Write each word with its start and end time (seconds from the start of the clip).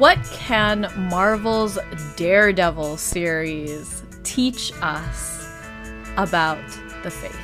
What 0.00 0.24
can 0.32 0.90
Marvel's 0.96 1.78
Daredevil 2.16 2.96
series 2.96 4.02
teach 4.22 4.72
us 4.80 5.46
about 6.16 6.64
the 7.02 7.10
faith? 7.10 7.36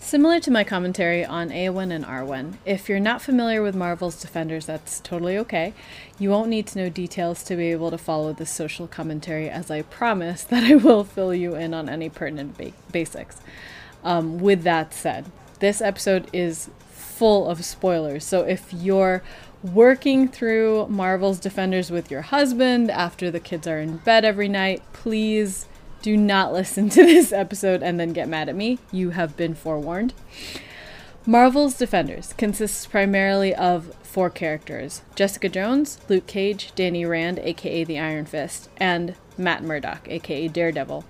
Similar 0.00 0.40
to 0.40 0.50
my 0.50 0.64
commentary 0.64 1.22
on 1.22 1.50
Éowyn 1.50 1.92
and 1.92 2.06
Arwen, 2.06 2.56
if 2.64 2.88
you're 2.88 2.98
not 2.98 3.20
familiar 3.20 3.60
with 3.60 3.74
Marvel's 3.74 4.18
Defenders, 4.18 4.64
that's 4.64 5.00
totally 5.00 5.36
okay. 5.36 5.74
You 6.18 6.30
won't 6.30 6.48
need 6.48 6.66
to 6.68 6.78
know 6.78 6.88
details 6.88 7.42
to 7.42 7.56
be 7.56 7.72
able 7.72 7.90
to 7.90 7.98
follow 7.98 8.32
this 8.32 8.50
social 8.50 8.86
commentary, 8.86 9.50
as 9.50 9.70
I 9.70 9.82
promise 9.82 10.44
that 10.44 10.64
I 10.64 10.76
will 10.76 11.04
fill 11.04 11.34
you 11.34 11.54
in 11.54 11.74
on 11.74 11.90
any 11.90 12.08
pertinent 12.08 12.56
ba- 12.56 12.72
basics. 12.90 13.36
Um, 14.06 14.38
with 14.38 14.62
that 14.62 14.94
said, 14.94 15.26
this 15.58 15.80
episode 15.80 16.28
is 16.32 16.70
full 16.90 17.48
of 17.48 17.64
spoilers, 17.64 18.24
so 18.24 18.42
if 18.42 18.72
you're 18.72 19.22
working 19.64 20.28
through 20.28 20.86
Marvel's 20.88 21.40
Defenders 21.40 21.90
with 21.90 22.08
your 22.10 22.22
husband 22.22 22.88
after 22.90 23.32
the 23.32 23.40
kids 23.40 23.66
are 23.66 23.80
in 23.80 23.96
bed 23.98 24.24
every 24.24 24.48
night, 24.48 24.82
please 24.92 25.66
do 26.02 26.16
not 26.16 26.52
listen 26.52 26.88
to 26.90 27.04
this 27.04 27.32
episode 27.32 27.82
and 27.82 27.98
then 27.98 28.12
get 28.12 28.28
mad 28.28 28.48
at 28.48 28.54
me. 28.54 28.78
You 28.92 29.10
have 29.10 29.36
been 29.36 29.54
forewarned. 29.54 30.14
Marvel's 31.26 31.76
Defenders 31.76 32.32
consists 32.34 32.86
primarily 32.86 33.52
of 33.52 33.92
four 34.04 34.30
characters 34.30 35.02
Jessica 35.16 35.48
Jones, 35.48 35.98
Luke 36.08 36.28
Cage, 36.28 36.70
Danny 36.76 37.04
Rand, 37.04 37.40
aka 37.40 37.82
the 37.82 37.98
Iron 37.98 38.24
Fist, 38.24 38.70
and 38.76 39.16
Matt 39.36 39.64
Murdock, 39.64 40.06
aka 40.08 40.46
Daredevil. 40.46 41.04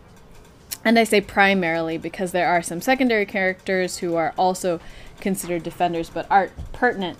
And 0.84 0.98
I 0.98 1.04
say 1.04 1.20
primarily 1.20 1.98
because 1.98 2.32
there 2.32 2.48
are 2.48 2.62
some 2.62 2.80
secondary 2.80 3.26
characters 3.26 3.98
who 3.98 4.14
are 4.14 4.32
also 4.38 4.80
considered 5.20 5.62
defenders 5.62 6.10
but 6.10 6.26
aren't 6.30 6.72
pertinent 6.72 7.18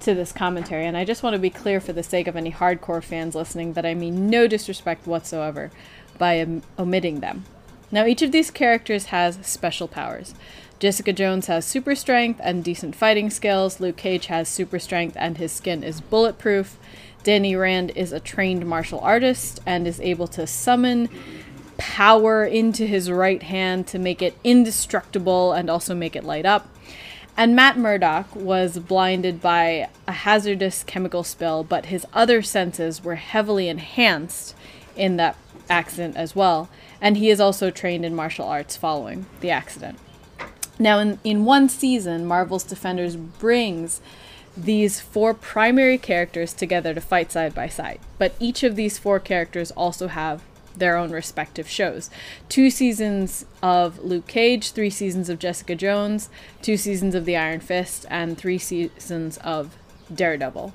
to 0.00 0.14
this 0.14 0.32
commentary. 0.32 0.86
And 0.86 0.96
I 0.96 1.04
just 1.04 1.22
want 1.22 1.34
to 1.34 1.38
be 1.38 1.50
clear 1.50 1.80
for 1.80 1.92
the 1.92 2.02
sake 2.02 2.26
of 2.26 2.36
any 2.36 2.52
hardcore 2.52 3.02
fans 3.02 3.34
listening 3.34 3.72
that 3.74 3.86
I 3.86 3.94
mean 3.94 4.28
no 4.28 4.46
disrespect 4.46 5.06
whatsoever 5.06 5.70
by 6.18 6.40
om- 6.40 6.62
omitting 6.78 7.20
them. 7.20 7.44
Now, 7.90 8.04
each 8.04 8.22
of 8.22 8.32
these 8.32 8.50
characters 8.50 9.06
has 9.06 9.38
special 9.42 9.88
powers. 9.88 10.34
Jessica 10.78 11.12
Jones 11.12 11.46
has 11.46 11.64
super 11.64 11.94
strength 11.94 12.40
and 12.42 12.62
decent 12.62 12.94
fighting 12.94 13.30
skills. 13.30 13.80
Luke 13.80 13.96
Cage 13.96 14.26
has 14.26 14.48
super 14.48 14.78
strength 14.78 15.16
and 15.18 15.38
his 15.38 15.50
skin 15.50 15.82
is 15.82 16.00
bulletproof. 16.00 16.76
Danny 17.24 17.56
Rand 17.56 17.90
is 17.96 18.12
a 18.12 18.20
trained 18.20 18.64
martial 18.66 19.00
artist 19.00 19.60
and 19.66 19.86
is 19.88 20.00
able 20.00 20.28
to 20.28 20.46
summon 20.46 21.08
power 21.78 22.44
into 22.44 22.86
his 22.86 23.10
right 23.10 23.42
hand 23.42 23.86
to 23.86 23.98
make 23.98 24.20
it 24.20 24.36
indestructible 24.44 25.52
and 25.52 25.70
also 25.70 25.94
make 25.94 26.14
it 26.14 26.24
light 26.24 26.44
up. 26.44 26.68
And 27.36 27.54
Matt 27.54 27.78
Murdock 27.78 28.34
was 28.34 28.80
blinded 28.80 29.40
by 29.40 29.88
a 30.08 30.12
hazardous 30.12 30.82
chemical 30.82 31.22
spill, 31.22 31.62
but 31.62 31.86
his 31.86 32.04
other 32.12 32.42
senses 32.42 33.02
were 33.02 33.14
heavily 33.14 33.68
enhanced 33.68 34.56
in 34.96 35.16
that 35.18 35.36
accident 35.70 36.16
as 36.16 36.34
well. 36.34 36.68
And 37.00 37.16
he 37.16 37.30
is 37.30 37.40
also 37.40 37.70
trained 37.70 38.04
in 38.04 38.14
martial 38.14 38.44
arts 38.44 38.76
following 38.76 39.26
the 39.40 39.50
accident. 39.50 40.00
Now, 40.80 40.98
in, 40.98 41.20
in 41.22 41.44
one 41.44 41.68
season, 41.68 42.26
Marvel's 42.26 42.64
Defenders 42.64 43.14
brings 43.14 44.00
these 44.56 45.00
four 45.00 45.34
primary 45.34 45.98
characters 45.98 46.52
together 46.52 46.92
to 46.92 47.00
fight 47.00 47.30
side 47.30 47.54
by 47.54 47.68
side. 47.68 48.00
But 48.18 48.34
each 48.40 48.64
of 48.64 48.74
these 48.74 48.98
four 48.98 49.20
characters 49.20 49.70
also 49.72 50.08
have 50.08 50.42
their 50.78 50.96
own 50.96 51.10
respective 51.10 51.68
shows. 51.68 52.10
Two 52.48 52.70
seasons 52.70 53.44
of 53.62 53.98
Luke 54.00 54.26
Cage, 54.26 54.72
three 54.72 54.90
seasons 54.90 55.28
of 55.28 55.38
Jessica 55.38 55.74
Jones, 55.74 56.30
two 56.62 56.76
seasons 56.76 57.14
of 57.14 57.24
The 57.24 57.36
Iron 57.36 57.60
Fist, 57.60 58.06
and 58.10 58.36
three 58.36 58.58
seasons 58.58 59.36
of 59.38 59.76
Daredevil. 60.12 60.72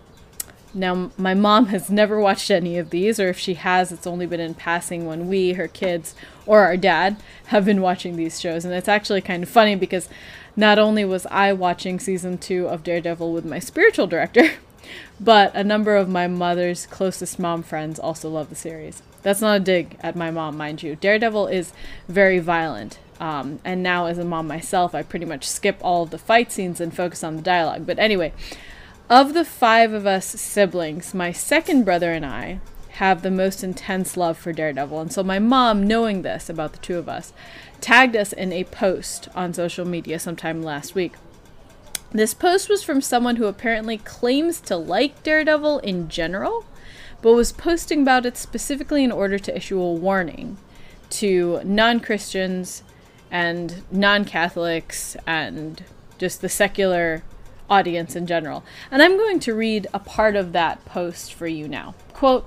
Now, 0.76 1.12
my 1.18 1.36
mom 1.36 1.68
has 1.68 1.92
never 1.92 2.20
watched 2.20 2.50
any 2.50 2.80
of 2.80 2.90
these, 2.90 3.20
or 3.20 3.30
if 3.30 3.38
she 3.38 3.54
has, 3.54 3.92
it's 3.92 4.08
only 4.08 4.26
been 4.26 4.40
in 4.40 4.56
passing 4.56 5.06
when 5.06 5.28
we, 5.28 5.54
her 5.54 5.68
kids, 5.68 6.16
or 6.48 6.62
our 6.62 6.78
dad 6.78 7.18
have 7.48 7.66
been 7.66 7.82
watching 7.82 8.16
these 8.16 8.42
shows. 8.42 8.66
And 8.66 8.74
it's 8.74 8.88
actually 8.88 9.22
kind 9.22 9.44
of 9.44 9.50
funny 9.50 9.76
because 9.76 10.10
not 10.56 10.80
only 10.80 11.06
was 11.06 11.28
I 11.28 11.54
watching 11.54 12.00
season 12.00 12.40
two 12.40 12.68
of 12.68 12.84
Daredevil 12.84 13.32
with 13.32 13.46
my 13.46 13.60
spiritual 13.60 14.08
director, 14.08 14.50
but 15.20 15.54
a 15.56 15.64
number 15.64 15.96
of 15.96 16.10
my 16.10 16.28
mother's 16.28 16.88
closest 16.88 17.38
mom 17.38 17.62
friends 17.62 18.00
also 18.00 18.30
love 18.30 18.50
the 18.50 18.56
series. 18.56 19.04
That's 19.24 19.42
not 19.42 19.58
a 19.58 19.60
dig 19.60 19.98
at 20.02 20.16
my 20.16 20.30
mom, 20.32 20.58
mind 20.58 20.84
you. 20.84 20.96
Daredevil 20.96 21.48
is 21.48 21.74
very 22.08 22.40
violent. 22.40 23.00
Um, 23.20 23.60
and 23.64 23.82
now, 23.82 24.06
as 24.08 24.18
a 24.18 24.26
mom 24.26 24.48
myself, 24.48 24.94
I 24.94 25.02
pretty 25.02 25.26
much 25.26 25.48
skip 25.48 25.78
all 25.82 26.04
of 26.04 26.10
the 26.10 26.18
fight 26.18 26.52
scenes 26.52 26.82
and 26.82 26.94
focus 26.94 27.24
on 27.24 27.38
the 27.38 27.42
dialogue. 27.42 27.86
But 27.86 28.00
anyway, 28.00 28.34
of 29.10 29.34
the 29.34 29.46
five 29.46 29.94
of 29.94 30.06
us 30.06 30.26
siblings, 30.26 31.14
my 31.14 31.32
second 31.32 31.84
brother 31.86 32.12
and 32.12 32.26
I 32.26 32.60
have 32.94 33.22
the 33.22 33.32
most 33.32 33.64
intense 33.64 34.16
love 34.18 34.38
for 34.38 34.54
Daredevil. 34.54 35.00
And 35.00 35.14
so 35.14 35.24
my 35.24 35.40
mom, 35.40 35.88
knowing 35.88 36.22
this 36.22 36.50
about 36.50 36.74
the 36.74 36.80
two 36.80 36.98
of 36.98 37.10
us, 37.10 37.34
tagged 37.82 38.16
us 38.16 38.34
in 38.34 38.52
a 38.52 38.66
post 38.66 39.30
on 39.34 39.54
social 39.54 39.86
media 39.86 40.20
sometime 40.20 40.62
last 40.62 40.94
week. 40.94 41.14
This 42.12 42.36
post 42.36 42.70
was 42.70 42.84
from 42.84 43.02
someone 43.02 43.38
who 43.38 43.48
apparently 43.48 43.98
claims 43.98 44.62
to 44.62 44.76
like 44.76 45.24
Daredevil 45.24 45.80
in 45.80 46.10
general, 46.10 46.66
but 47.24 47.34
was 47.34 47.54
posting 47.54 48.02
about 48.02 48.26
it 48.26 48.38
specifically 48.38 49.04
in 49.04 49.12
order 49.12 49.40
to 49.40 49.56
issue 49.56 49.82
a 49.82 49.94
warning 49.94 50.58
to 51.10 51.62
non 51.64 52.00
Christians 52.02 52.84
and 53.32 53.82
non 53.90 54.26
Catholics 54.26 55.16
and 55.26 55.84
just 56.20 56.42
the 56.42 56.50
secular 56.50 57.24
audience 57.70 58.16
in 58.16 58.28
general. 58.28 58.64
And 58.92 59.02
I'm 59.02 59.18
going 59.18 59.40
to 59.40 59.56
read 59.56 59.88
a 59.94 60.00
part 60.00 60.36
of 60.36 60.52
that 60.52 60.84
post 60.86 61.34
for 61.34 61.48
you 61.48 61.68
now. 61.68 61.96
Quote, 62.14 62.46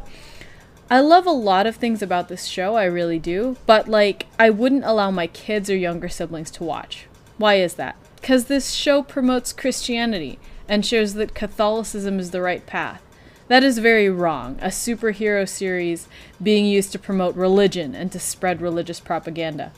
I 0.90 1.00
love 1.00 1.26
a 1.26 1.32
lot 1.32 1.66
of 1.66 1.76
things 1.76 2.02
about 2.02 2.28
this 2.28 2.44
show, 2.44 2.76
I 2.76 2.84
really 2.84 3.18
do, 3.18 3.56
but 3.64 3.88
like, 3.88 4.26
I 4.38 4.50
wouldn't 4.50 4.84
allow 4.84 5.10
my 5.10 5.26
kids 5.26 5.68
or 5.68 5.76
younger 5.76 6.08
siblings 6.08 6.50
to 6.52 6.64
watch. 6.64 7.06
Why 7.38 7.54
is 7.54 7.74
that? 7.74 7.96
Because 8.16 8.44
this 8.44 8.72
show 8.72 9.02
promotes 9.02 9.52
Christianity 9.52 10.38
and 10.68 10.84
shows 10.84 11.14
that 11.14 11.34
Catholicism 11.34 12.20
is 12.20 12.30
the 12.30 12.40
right 12.40 12.64
path. 12.66 13.02
That 13.48 13.62
is 13.62 13.78
very 13.78 14.10
wrong. 14.10 14.58
A 14.60 14.68
superhero 14.68 15.48
series 15.48 16.08
being 16.42 16.66
used 16.66 16.92
to 16.92 16.98
promote 16.98 17.36
religion 17.36 17.94
and 17.94 18.10
to 18.12 18.18
spread 18.18 18.60
religious 18.60 19.00
propaganda. 19.00 19.72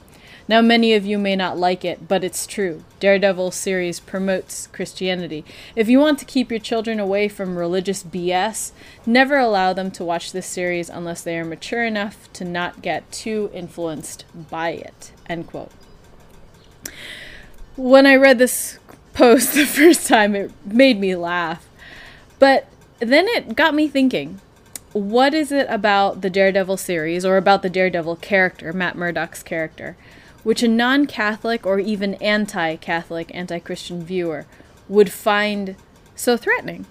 Now, 0.48 0.62
many 0.62 0.94
of 0.94 1.04
you 1.04 1.18
may 1.18 1.36
not 1.36 1.58
like 1.58 1.84
it, 1.84 2.08
but 2.08 2.24
it's 2.24 2.46
true. 2.46 2.82
Daredevil 3.00 3.50
series 3.50 4.00
promotes 4.00 4.66
Christianity. 4.68 5.44
If 5.76 5.90
you 5.90 5.98
want 5.98 6.18
to 6.20 6.24
keep 6.24 6.50
your 6.50 6.58
children 6.58 6.98
away 6.98 7.28
from 7.28 7.58
religious 7.58 8.02
BS, 8.02 8.72
never 9.04 9.36
allow 9.36 9.74
them 9.74 9.90
to 9.90 10.04
watch 10.04 10.32
this 10.32 10.46
series 10.46 10.88
unless 10.88 11.20
they 11.20 11.38
are 11.38 11.44
mature 11.44 11.84
enough 11.84 12.32
to 12.32 12.46
not 12.46 12.80
get 12.80 13.12
too 13.12 13.50
influenced 13.52 14.24
by 14.48 14.70
it. 14.70 15.12
End 15.28 15.46
quote. 15.46 15.70
When 17.76 18.06
I 18.06 18.16
read 18.16 18.38
this 18.38 18.78
post 19.12 19.52
the 19.54 19.66
first 19.66 20.06
time, 20.06 20.34
it 20.34 20.50
made 20.64 20.98
me 20.98 21.14
laugh. 21.14 21.68
But 22.38 22.66
then 23.00 23.26
it 23.28 23.54
got 23.54 23.74
me 23.74 23.88
thinking 23.88 24.40
what 24.92 25.34
is 25.34 25.52
it 25.52 25.66
about 25.68 26.22
the 26.22 26.30
Daredevil 26.30 26.78
series 26.78 27.24
or 27.24 27.36
about 27.36 27.62
the 27.62 27.70
Daredevil 27.70 28.16
character, 28.16 28.72
Matt 28.72 28.96
Murdock's 28.96 29.42
character, 29.42 29.96
which 30.42 30.62
a 30.62 30.68
non 30.68 31.06
Catholic 31.06 31.66
or 31.66 31.78
even 31.78 32.14
anti 32.14 32.76
Catholic, 32.76 33.30
anti 33.34 33.58
Christian 33.58 34.02
viewer 34.02 34.46
would 34.88 35.12
find 35.12 35.76
so 36.16 36.36
threatening. 36.36 36.86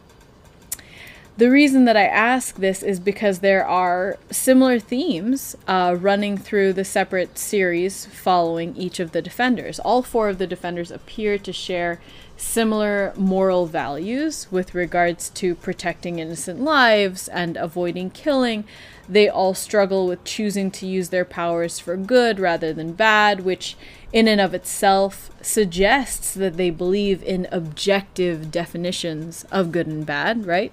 The 1.38 1.52
reason 1.52 1.86
that 1.86 1.96
I 1.96 2.08
ask 2.08 2.56
this 2.56 2.82
is 2.82 3.00
because 3.00 3.40
there 3.40 3.64
are 3.64 4.18
similar 4.32 4.80
themes 4.80 5.56
uh, 5.68 5.96
running 6.00 6.36
through 6.36 6.74
the 6.74 6.84
separate 6.84 7.38
series 7.38 8.08
following 8.08 8.76
each 8.76 9.00
of 9.00 9.12
the 9.12 9.22
defenders. 9.22 9.78
All 9.78 10.02
four 10.02 10.30
of 10.30 10.40
the 10.40 10.48
defenders 10.48 10.90
appear 10.90 11.38
to 11.38 11.54
share 11.54 12.02
similar 12.38 13.14
moral 13.16 13.68
values 13.68 14.48
with 14.50 14.74
regards 14.74 15.30
to 15.30 15.54
protecting 15.54 16.18
innocent 16.18 16.62
lives 16.62 17.28
and 17.28 17.56
avoiding 17.56 18.10
killing. 18.10 18.64
They 19.08 19.30
all 19.30 19.54
struggle 19.54 20.08
with 20.08 20.24
choosing 20.24 20.72
to 20.72 20.88
use 20.88 21.10
their 21.10 21.26
powers 21.26 21.78
for 21.78 21.96
good 21.98 22.40
rather 22.40 22.74
than 22.74 22.94
bad, 22.94 23.42
which 23.46 23.78
in 24.12 24.28
and 24.28 24.42
of 24.42 24.56
itself 24.56 25.30
suggests 25.44 26.34
that 26.34 26.58
they 26.58 26.72
believe 26.72 27.22
in 27.22 27.48
objective 27.52 28.50
definitions 28.50 29.46
of 29.52 29.72
good 29.72 29.86
and 29.86 30.04
bad, 30.04 30.48
right? 30.48 30.72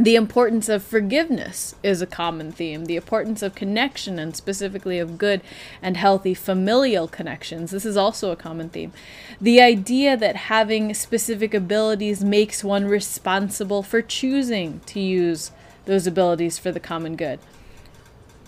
The 0.00 0.14
importance 0.14 0.68
of 0.68 0.84
forgiveness 0.84 1.74
is 1.82 2.00
a 2.00 2.06
common 2.06 2.52
theme. 2.52 2.84
The 2.84 2.94
importance 2.94 3.42
of 3.42 3.56
connection, 3.56 4.20
and 4.20 4.36
specifically 4.36 5.00
of 5.00 5.18
good 5.18 5.40
and 5.82 5.96
healthy 5.96 6.34
familial 6.34 7.08
connections, 7.08 7.72
this 7.72 7.84
is 7.84 7.96
also 7.96 8.30
a 8.30 8.36
common 8.36 8.68
theme. 8.68 8.92
The 9.40 9.60
idea 9.60 10.16
that 10.16 10.36
having 10.36 10.94
specific 10.94 11.52
abilities 11.52 12.22
makes 12.22 12.62
one 12.62 12.84
responsible 12.84 13.82
for 13.82 14.00
choosing 14.00 14.80
to 14.86 15.00
use 15.00 15.50
those 15.86 16.06
abilities 16.06 16.58
for 16.58 16.70
the 16.70 16.78
common 16.78 17.16
good. 17.16 17.40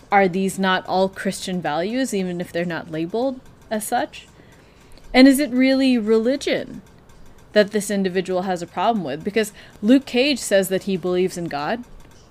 Are 0.09 0.29
these 0.29 0.57
not 0.57 0.85
all 0.85 1.09
Christian 1.09 1.61
values, 1.61 2.13
even 2.13 2.39
if 2.39 2.53
they're 2.53 2.63
not 2.63 2.91
labeled 2.91 3.41
as 3.69 3.85
such? 3.85 4.25
And 5.13 5.27
is 5.27 5.39
it 5.39 5.51
really 5.51 5.97
religion 5.97 6.81
that 7.53 7.71
this 7.71 7.91
individual 7.91 8.43
has 8.43 8.61
a 8.61 8.67
problem 8.67 9.03
with? 9.03 9.23
Because 9.23 9.53
Luke 9.81 10.05
Cage 10.05 10.39
says 10.39 10.69
that 10.69 10.83
he 10.83 10.97
believes 10.97 11.37
in 11.37 11.45
God. 11.45 11.83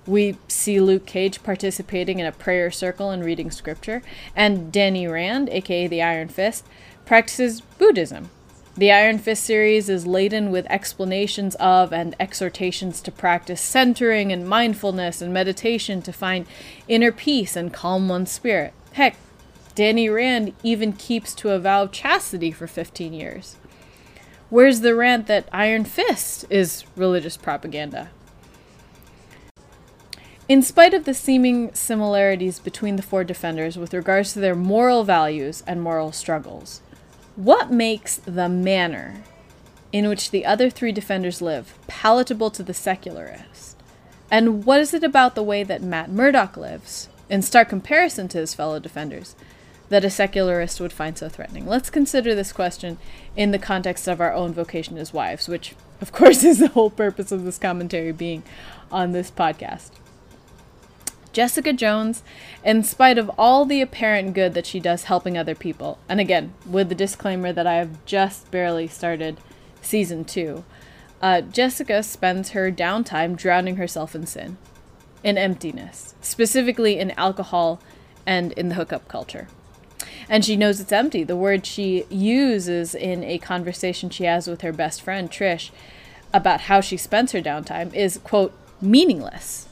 We 0.07 0.37
see 0.47 0.79
Luke 0.79 1.05
Cage 1.05 1.43
participating 1.43 2.19
in 2.19 2.25
a 2.25 2.31
prayer 2.31 2.71
circle 2.71 3.11
and 3.11 3.23
reading 3.23 3.51
scripture. 3.51 4.01
And 4.35 4.71
Danny 4.71 5.07
Rand, 5.07 5.49
aka 5.49 5.87
the 5.87 6.01
Iron 6.01 6.29
Fist, 6.29 6.65
practices 7.05 7.61
Buddhism. 7.61 8.29
The 8.77 8.91
Iron 8.91 9.19
Fist 9.19 9.43
series 9.43 9.89
is 9.89 10.07
laden 10.07 10.49
with 10.49 10.65
explanations 10.69 11.55
of 11.55 11.91
and 11.91 12.15
exhortations 12.21 13.01
to 13.01 13.11
practice 13.11 13.59
centering 13.59 14.31
and 14.31 14.47
mindfulness 14.47 15.21
and 15.21 15.33
meditation 15.33 16.01
to 16.03 16.13
find 16.13 16.47
inner 16.87 17.11
peace 17.11 17.57
and 17.57 17.73
calm 17.73 18.07
one's 18.07 18.31
spirit. 18.31 18.73
Heck, 18.93 19.17
Danny 19.75 20.09
Rand 20.09 20.53
even 20.63 20.93
keeps 20.93 21.35
to 21.35 21.49
a 21.49 21.59
vow 21.59 21.83
of 21.83 21.91
chastity 21.91 22.51
for 22.51 22.65
15 22.65 23.11
years. 23.11 23.57
Where's 24.51 24.81
the 24.81 24.93
rant 24.95 25.27
that 25.27 25.47
Iron 25.53 25.85
Fist 25.85 26.43
is 26.49 26.83
religious 26.97 27.37
propaganda? 27.37 28.09
In 30.49 30.61
spite 30.61 30.93
of 30.93 31.05
the 31.05 31.13
seeming 31.13 31.73
similarities 31.73 32.59
between 32.59 32.97
the 32.97 33.01
four 33.01 33.23
defenders 33.23 33.77
with 33.77 33.93
regards 33.93 34.33
to 34.33 34.41
their 34.41 34.53
moral 34.53 35.05
values 35.05 35.63
and 35.65 35.81
moral 35.81 36.11
struggles, 36.11 36.81
what 37.37 37.71
makes 37.71 38.17
the 38.17 38.49
manner 38.49 39.23
in 39.93 40.09
which 40.09 40.31
the 40.31 40.45
other 40.45 40.69
three 40.69 40.91
defenders 40.91 41.41
live 41.41 41.73
palatable 41.87 42.51
to 42.51 42.61
the 42.61 42.73
secularist? 42.73 43.77
And 44.29 44.65
what 44.65 44.81
is 44.81 44.93
it 44.93 45.05
about 45.05 45.33
the 45.35 45.43
way 45.43 45.63
that 45.63 45.81
Matt 45.81 46.11
Murdock 46.11 46.57
lives, 46.57 47.07
in 47.29 47.41
stark 47.41 47.69
comparison 47.69 48.27
to 48.27 48.39
his 48.39 48.53
fellow 48.53 48.81
defenders, 48.81 49.33
that 49.91 50.05
a 50.05 50.09
secularist 50.09 50.79
would 50.79 50.93
find 50.93 51.17
so 51.17 51.27
threatening? 51.27 51.67
Let's 51.67 51.89
consider 51.89 52.33
this 52.33 52.53
question 52.53 52.97
in 53.35 53.51
the 53.51 53.59
context 53.59 54.07
of 54.07 54.21
our 54.21 54.33
own 54.33 54.53
vocation 54.53 54.97
as 54.97 55.13
wives, 55.13 55.49
which, 55.49 55.75
of 55.99 56.11
course, 56.13 56.43
is 56.43 56.59
the 56.59 56.69
whole 56.69 56.89
purpose 56.89 57.31
of 57.31 57.43
this 57.43 57.57
commentary 57.57 58.13
being 58.13 58.43
on 58.91 59.11
this 59.11 59.29
podcast. 59.29 59.91
Jessica 61.33 61.73
Jones, 61.73 62.23
in 62.63 62.83
spite 62.83 63.17
of 63.17 63.31
all 63.37 63.65
the 63.65 63.81
apparent 63.81 64.33
good 64.33 64.53
that 64.53 64.65
she 64.65 64.79
does 64.79 65.05
helping 65.05 65.37
other 65.37 65.55
people, 65.55 65.97
and 66.09 66.19
again, 66.19 66.53
with 66.65 66.89
the 66.89 66.95
disclaimer 66.95 67.53
that 67.53 67.67
I 67.67 67.75
have 67.75 68.03
just 68.05 68.49
barely 68.49 68.87
started 68.87 69.39
season 69.81 70.25
two, 70.25 70.63
uh, 71.21 71.41
Jessica 71.41 72.01
spends 72.01 72.49
her 72.49 72.71
downtime 72.71 73.35
drowning 73.35 73.75
herself 73.75 74.15
in 74.15 74.25
sin, 74.25 74.57
in 75.23 75.37
emptiness, 75.37 76.15
specifically 76.21 76.97
in 76.97 77.11
alcohol 77.11 77.79
and 78.25 78.51
in 78.53 78.69
the 78.69 78.75
hookup 78.75 79.07
culture. 79.07 79.47
And 80.29 80.43
she 80.43 80.55
knows 80.55 80.79
it's 80.79 80.91
empty. 80.91 81.23
The 81.23 81.35
word 81.35 81.65
she 81.65 82.05
uses 82.09 82.95
in 82.95 83.23
a 83.23 83.37
conversation 83.37 84.09
she 84.09 84.25
has 84.25 84.47
with 84.47 84.61
her 84.61 84.73
best 84.73 85.01
friend, 85.01 85.29
Trish, 85.29 85.71
about 86.33 86.61
how 86.61 86.81
she 86.81 86.97
spends 86.97 87.31
her 87.31 87.41
downtime 87.41 87.93
is, 87.93 88.17
quote, 88.23 88.53
meaningless 88.81 89.67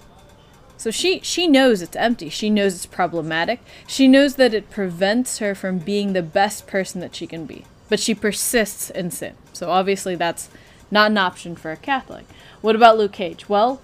so 0.80 0.92
she 0.92 1.20
she 1.20 1.46
knows 1.46 1.82
it's 1.82 1.98
empty. 1.98 2.30
She 2.30 2.50
knows 2.50 2.74
it's 2.74 2.86
problematic. 2.86 3.60
She 3.86 4.08
knows 4.08 4.36
that 4.36 4.54
it 4.54 4.70
prevents 4.70 5.40
her 5.40 5.54
from 5.54 5.80
being 5.80 6.14
the 6.14 6.24
best 6.24 6.68
person 6.68 7.02
that 7.02 7.14
she 7.14 7.28
can 7.28 7.46
be. 7.46 7.66
But 7.90 8.00
she 8.00 8.16
persists 8.16 8.90
in 8.90 9.12
sin. 9.12 9.36
So 9.52 9.70
obviously 9.70 10.16
that's 10.16 10.48
not 10.90 11.12
an 11.12 11.18
option 11.18 11.58
for 11.58 11.74
a 11.74 11.78
Catholic. 11.78 12.26
What 12.62 12.78
about 12.78 12.98
Luke 12.98 13.12
Cage? 13.12 13.50
Well, 13.50 13.82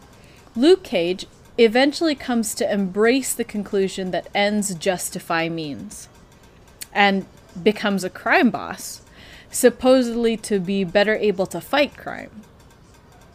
Luke 0.56 0.84
Cage 0.84 1.26
eventually 1.58 2.16
comes 2.16 2.56
to 2.56 2.72
embrace 2.72 3.34
the 3.34 3.44
conclusion 3.44 4.12
that 4.12 4.30
ends 4.34 4.74
justify 4.74 5.50
means 5.50 6.08
and 6.96 7.26
becomes 7.62 8.04
a 8.04 8.10
crime 8.10 8.50
boss, 8.50 9.02
supposedly 9.52 10.38
to 10.38 10.60
be 10.60 10.84
better 10.84 11.16
able 11.16 11.46
to 11.46 11.62
fight 11.62 11.96
crime. 11.96 12.32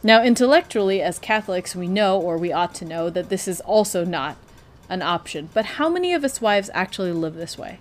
Now, 0.03 0.23
intellectually, 0.23 1.03
as 1.03 1.19
Catholics, 1.19 1.77
we 1.77 1.87
know, 1.87 2.19
or 2.19 2.39
we 2.39 2.53
ought 2.53 2.75
to 2.77 2.87
know, 2.87 3.11
that 3.11 3.29
this 3.29 3.47
is 3.47 3.61
also 3.61 4.05
not 4.05 4.39
an 4.89 5.03
option. 5.03 5.51
But 5.53 5.67
how 5.77 5.91
many 5.91 6.15
of 6.15 6.25
us 6.25 6.41
wives 6.41 6.71
actually 6.73 7.13
live 7.13 7.35
this 7.35 7.59
way? 7.59 7.79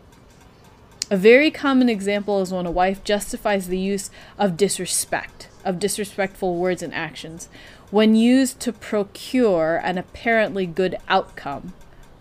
A 1.10 1.18
very 1.18 1.50
common 1.50 1.90
example 1.90 2.42
is 2.42 2.52
when 2.52 2.66
a 2.66 2.72
wife 2.72 3.04
justifies 3.04 3.68
the 3.68 3.80
use 3.80 4.12
of 4.38 4.58
disrespect, 4.58 5.48
of 5.64 5.80
disrespectful 5.80 6.58
words 6.58 6.84
and 6.84 6.94
actions, 6.94 7.48
when 7.90 8.16
used 8.16 8.60
to 8.60 8.74
procure 8.74 9.78
an 9.78 9.98
apparently 9.98 10.66
good 10.68 10.98
outcome 11.08 11.74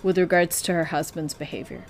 with 0.02 0.16
regards 0.16 0.62
to 0.62 0.72
her 0.72 0.84
husband's 0.86 1.34
behavior 1.34 1.84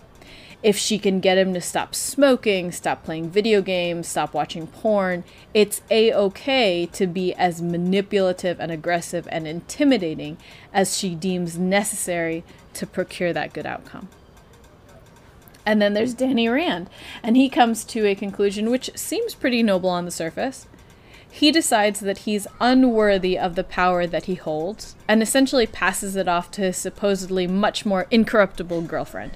if 0.63 0.77
she 0.77 0.99
can 0.99 1.21
get 1.21 1.39
him 1.39 1.55
to 1.55 1.61
stop 1.61 1.95
smoking, 1.95 2.73
stop 2.73 3.05
playing 3.05 3.31
video 3.31 3.63
games, 3.63 4.09
stop 4.09 4.35
watching 4.35 4.67
porn, 4.67 5.23
it's 5.55 5.83
a 5.91 6.13
okay 6.13 6.87
to 6.87 7.07
be 7.07 7.33
as 7.35 7.63
manipulative 7.63 8.59
and 8.59 8.73
aggressive 8.73 9.29
and 9.31 9.47
intimidating 9.47 10.37
as 10.73 10.99
she 10.99 11.15
deems 11.15 11.57
necessary 11.59 12.43
to 12.75 12.87
procure 12.87 13.33
that 13.33 13.53
good 13.53 13.67
outcome. 13.67 14.09
And 15.65 15.81
then 15.81 15.95
there's 15.95 16.15
Danny 16.15 16.49
Rand, 16.49 16.91
and 17.23 17.37
he 17.37 17.49
comes 17.49 17.85
to 17.85 18.07
a 18.07 18.15
conclusion 18.15 18.71
which 18.71 18.91
seems 18.97 19.35
pretty 19.35 19.63
noble 19.63 19.91
on 19.91 20.07
the 20.07 20.11
surface. 20.11 20.67
He 21.31 21.53
decides 21.53 22.01
that 22.01 22.19
he's 22.19 22.47
unworthy 22.59 23.39
of 23.39 23.55
the 23.55 23.63
power 23.63 24.07
that 24.07 24.25
he 24.25 24.35
holds, 24.35 24.97
and 25.07 25.23
essentially 25.23 25.67
passes 25.67 26.17
it 26.17 26.27
off 26.27 26.51
to 26.53 26.63
his 26.63 26.79
supposedly 26.79 27.47
much 27.47 27.85
more 27.85 28.07
incorruptible 28.11 28.81
girlfriend 28.83 29.33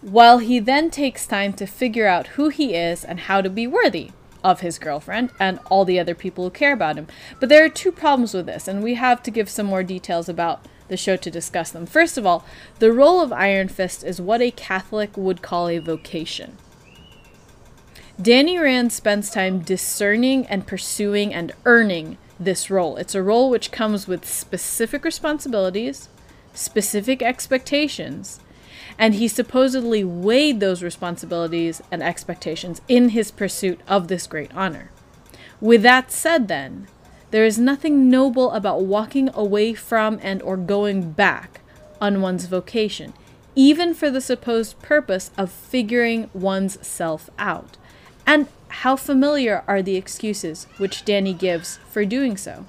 while 0.00 0.38
he 0.38 0.58
then 0.58 0.90
takes 0.90 1.26
time 1.26 1.52
to 1.54 1.66
figure 1.66 2.06
out 2.06 2.28
who 2.28 2.48
he 2.48 2.74
is 2.74 3.04
and 3.04 3.20
how 3.20 3.40
to 3.40 3.50
be 3.50 3.66
worthy 3.66 4.10
of 4.44 4.60
his 4.60 4.78
girlfriend 4.78 5.30
and 5.40 5.58
all 5.70 5.84
the 5.84 5.98
other 5.98 6.14
people 6.14 6.44
who 6.44 6.50
care 6.50 6.72
about 6.72 6.96
him. 6.96 7.06
But 7.40 7.48
there 7.48 7.64
are 7.64 7.68
two 7.68 7.90
problems 7.90 8.34
with 8.34 8.46
this, 8.46 8.68
and 8.68 8.82
we 8.82 8.94
have 8.94 9.22
to 9.24 9.30
give 9.30 9.48
some 9.48 9.66
more 9.66 9.82
details 9.82 10.28
about 10.28 10.64
the 10.86 10.96
show 10.96 11.16
to 11.16 11.30
discuss 11.30 11.70
them. 11.70 11.86
First 11.86 12.16
of 12.16 12.24
all, 12.24 12.44
the 12.78 12.92
role 12.92 13.20
of 13.20 13.32
Iron 13.32 13.68
Fist 13.68 14.04
is 14.04 14.20
what 14.20 14.40
a 14.40 14.50
Catholic 14.50 15.16
would 15.16 15.42
call 15.42 15.68
a 15.68 15.78
vocation. 15.78 16.56
Danny 18.20 18.58
Rand 18.58 18.92
spends 18.92 19.30
time 19.30 19.60
discerning 19.60 20.46
and 20.46 20.66
pursuing 20.66 21.32
and 21.32 21.52
earning 21.64 22.18
this 22.40 22.70
role. 22.70 22.96
It's 22.96 23.14
a 23.14 23.22
role 23.22 23.50
which 23.50 23.70
comes 23.70 24.08
with 24.08 24.24
specific 24.24 25.04
responsibilities, 25.04 26.08
specific 26.54 27.22
expectations, 27.22 28.40
and 28.98 29.14
he 29.14 29.28
supposedly 29.28 30.02
weighed 30.02 30.58
those 30.58 30.82
responsibilities 30.82 31.80
and 31.90 32.02
expectations 32.02 32.82
in 32.88 33.10
his 33.10 33.30
pursuit 33.30 33.80
of 33.86 34.08
this 34.08 34.26
great 34.26 34.52
honor. 34.54 34.90
With 35.60 35.82
that 35.82 36.10
said, 36.10 36.48
then, 36.48 36.88
there 37.30 37.44
is 37.44 37.58
nothing 37.58 38.10
noble 38.10 38.50
about 38.52 38.82
walking 38.82 39.30
away 39.34 39.74
from 39.74 40.18
and 40.22 40.42
or 40.42 40.56
going 40.56 41.12
back 41.12 41.60
on 42.00 42.20
one's 42.20 42.46
vocation, 42.46 43.12
even 43.54 43.94
for 43.94 44.10
the 44.10 44.20
supposed 44.20 44.80
purpose 44.80 45.30
of 45.36 45.52
figuring 45.52 46.30
one's 46.32 46.84
self 46.86 47.30
out. 47.38 47.76
And 48.26 48.48
how 48.68 48.96
familiar 48.96 49.62
are 49.66 49.82
the 49.82 49.96
excuses 49.96 50.66
which 50.78 51.04
Danny 51.04 51.34
gives 51.34 51.78
for 51.88 52.04
doing 52.04 52.36
so? 52.36 52.66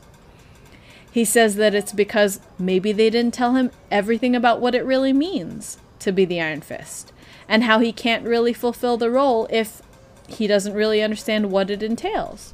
He 1.11 1.25
says 1.25 1.55
that 1.55 1.73
it's 1.73 1.91
because 1.91 2.39
maybe 2.59 2.91
they 2.91 3.09
didn't 3.09 3.33
tell 3.33 3.55
him 3.55 3.71
everything 3.89 4.35
about 4.35 4.61
what 4.61 4.75
it 4.75 4.85
really 4.85 5.13
means 5.13 5.77
to 5.99 6.11
be 6.11 6.25
the 6.25 6.41
Iron 6.41 6.61
Fist, 6.61 7.11
and 7.47 7.63
how 7.63 7.79
he 7.79 7.91
can't 7.91 8.25
really 8.25 8.53
fulfill 8.53 8.97
the 8.97 9.09
role 9.09 9.47
if 9.49 9.81
he 10.27 10.47
doesn't 10.47 10.73
really 10.73 11.01
understand 11.01 11.51
what 11.51 11.69
it 11.69 11.83
entails. 11.83 12.53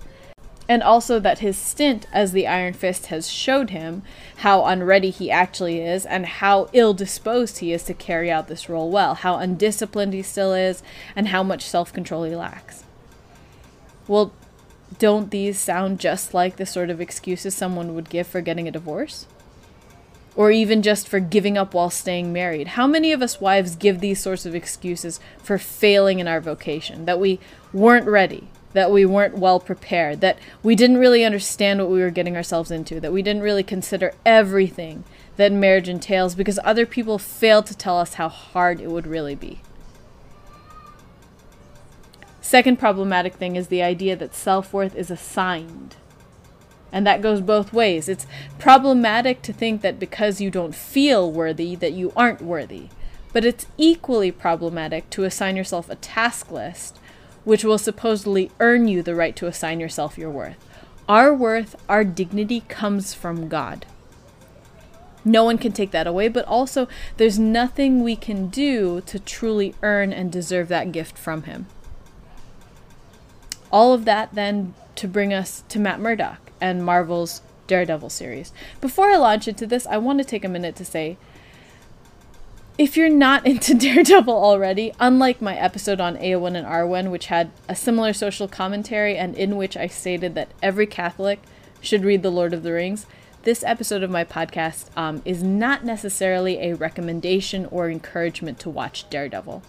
And 0.68 0.82
also 0.82 1.20
that 1.20 1.40
his 1.40 1.58
stint 1.58 2.08
as 2.12 2.32
the 2.32 2.48
Iron 2.48 2.74
Fist 2.74 3.08
has 3.08 3.30
showed 3.30 3.70
him 3.70 4.02
how 4.38 4.66
unready 4.66 5.12
he 5.12 5.30
actually 5.30 5.80
is 5.80 6.06
and 6.08 6.26
how 6.26 6.70
ill 6.74 6.94
disposed 6.94 7.60
he 7.60 7.72
is 7.72 7.84
to 7.84 7.94
carry 7.94 8.32
out 8.32 8.48
this 8.48 8.68
role 8.68 8.90
well, 8.90 9.14
how 9.14 9.36
undisciplined 9.36 10.14
he 10.14 10.24
still 10.24 10.54
is, 10.54 10.82
and 11.16 11.28
how 11.28 11.44
much 11.44 11.64
self 11.64 11.94
control 11.94 12.24
he 12.24 12.36
lacks. 12.36 12.84
Well, 14.08 14.34
don't 14.98 15.30
these 15.30 15.60
sound 15.60 16.00
just 16.00 16.34
like 16.34 16.56
the 16.56 16.66
sort 16.66 16.90
of 16.90 17.02
excuses 17.02 17.56
someone 17.56 17.94
would 17.94 18.10
give 18.10 18.26
for 18.26 18.42
getting 18.42 18.68
a 18.68 18.72
divorce? 18.72 19.28
Or 20.36 20.52
even 20.52 20.82
just 20.82 21.08
for 21.08 21.20
giving 21.20 21.58
up 21.58 21.74
while 21.74 21.90
staying 21.90 22.34
married. 22.34 22.70
How 22.70 22.88
many 22.88 23.12
of 23.12 23.22
us 23.22 23.40
wives 23.40 23.76
give 23.76 24.00
these 24.00 24.20
sorts 24.20 24.46
of 24.46 24.54
excuses 24.54 25.20
for 25.38 25.58
failing 25.58 26.20
in 26.20 26.28
our 26.28 26.42
vocation? 26.42 27.06
That 27.06 27.20
we 27.20 27.40
weren't 27.72 28.08
ready, 28.08 28.50
that 28.74 28.92
we 28.92 29.06
weren't 29.06 29.38
well 29.38 29.60
prepared, 29.60 30.22
that 30.22 30.38
we 30.62 30.76
didn't 30.76 30.98
really 30.98 31.24
understand 31.24 31.80
what 31.80 31.90
we 31.90 32.02
were 32.02 32.12
getting 32.12 32.36
ourselves 32.36 32.72
into, 32.72 33.00
that 33.00 33.14
we 33.14 33.22
didn't 33.22 33.44
really 33.44 33.64
consider 33.64 34.14
everything 34.26 35.04
that 35.38 35.52
marriage 35.52 35.90
entails 35.90 36.36
because 36.36 36.60
other 36.64 36.86
people 36.86 37.18
failed 37.18 37.66
to 37.68 37.78
tell 37.78 37.98
us 37.98 38.16
how 38.16 38.30
hard 38.30 38.82
it 38.82 38.90
would 38.90 39.08
really 39.08 39.36
be. 39.36 39.62
Second 42.42 42.78
problematic 42.78 43.34
thing 43.34 43.56
is 43.56 43.68
the 43.68 43.82
idea 43.82 44.16
that 44.16 44.36
self 44.36 44.72
worth 44.72 44.96
is 44.96 45.10
assigned 45.10 45.96
and 46.96 47.06
that 47.06 47.22
goes 47.22 47.42
both 47.42 47.74
ways. 47.74 48.08
It's 48.08 48.26
problematic 48.58 49.42
to 49.42 49.52
think 49.52 49.82
that 49.82 50.00
because 50.00 50.40
you 50.40 50.50
don't 50.50 50.74
feel 50.74 51.30
worthy, 51.30 51.76
that 51.76 51.92
you 51.92 52.14
aren't 52.16 52.42
worthy. 52.42 52.88
But 53.34 53.44
it's 53.44 53.68
equally 53.78 54.32
problematic 54.32 55.10
to 55.10 55.26
assign 55.26 55.58
yourself 55.58 55.90
a 55.90 55.96
task 55.96 56.52
list 56.52 56.98
which 57.44 57.66
will 57.66 57.78
supposedly 57.78 58.50
earn 58.62 58.88
you 58.88 59.04
the 59.04 59.14
right 59.14 59.36
to 59.36 59.46
assign 59.46 59.82
yourself 59.82 60.18
your 60.18 60.32
worth. 60.32 60.56
Our 61.10 61.34
worth, 61.34 61.76
our 61.90 62.06
dignity 62.06 62.62
comes 62.70 63.14
from 63.14 63.50
God. 63.50 63.86
No 65.26 65.44
one 65.44 65.58
can 65.58 65.74
take 65.74 65.92
that 65.92 66.08
away, 66.08 66.30
but 66.30 66.46
also 66.46 66.88
there's 67.18 67.38
nothing 67.38 68.04
we 68.04 68.16
can 68.16 68.48
do 68.48 69.02
to 69.02 69.20
truly 69.20 69.76
earn 69.84 70.14
and 70.14 70.32
deserve 70.32 70.70
that 70.70 70.94
gift 70.94 71.18
from 71.18 71.44
Him. 71.44 71.68
All 73.70 73.94
of 73.94 74.06
that 74.06 74.34
then 74.34 74.74
to 74.96 75.10
bring 75.10 75.34
us 75.34 75.64
to 75.68 75.78
Matt 75.78 76.00
Murdock 76.00 76.45
and 76.66 76.84
Marvel's 76.84 77.42
Daredevil 77.68 78.10
series. 78.10 78.52
Before 78.82 79.10
I 79.10 79.18
launch 79.18 79.48
into 79.48 79.68
this, 79.68 79.86
I 79.86 79.98
want 79.98 80.18
to 80.20 80.26
take 80.26 80.44
a 80.44 80.50
minute 80.50 80.76
to 80.78 80.86
say 80.86 81.18
if 82.78 82.98
you're 82.98 83.08
not 83.08 83.46
into 83.52 83.76
Daredevil 83.76 84.34
already, 84.34 84.92
unlike 85.00 85.42
my 85.42 85.56
episode 85.56 86.02
on 86.02 86.18
Éowyn 86.18 86.58
and 86.58 86.66
Arwen, 86.66 87.12
which 87.12 87.28
had 87.28 87.52
a 87.70 87.76
similar 87.76 88.14
social 88.14 88.48
commentary 88.48 89.16
and 89.16 89.36
in 89.36 89.58
which 89.58 89.78
I 89.78 89.88
stated 89.88 90.34
that 90.36 90.54
every 90.64 90.88
Catholic 90.88 91.40
should 91.82 92.04
read 92.04 92.24
The 92.24 92.32
Lord 92.32 92.54
of 92.54 92.64
the 92.64 92.74
Rings, 92.74 93.06
this 93.44 93.64
episode 93.64 94.02
of 94.02 94.10
my 94.10 94.24
podcast 94.24 94.90
um, 94.98 95.22
is 95.24 95.44
not 95.44 95.86
necessarily 95.86 96.58
a 96.58 96.74
recommendation 96.74 97.68
or 97.68 97.92
encouragement 97.92 98.60
to 98.62 98.72
watch 98.72 99.08
Daredevil. 99.12 99.62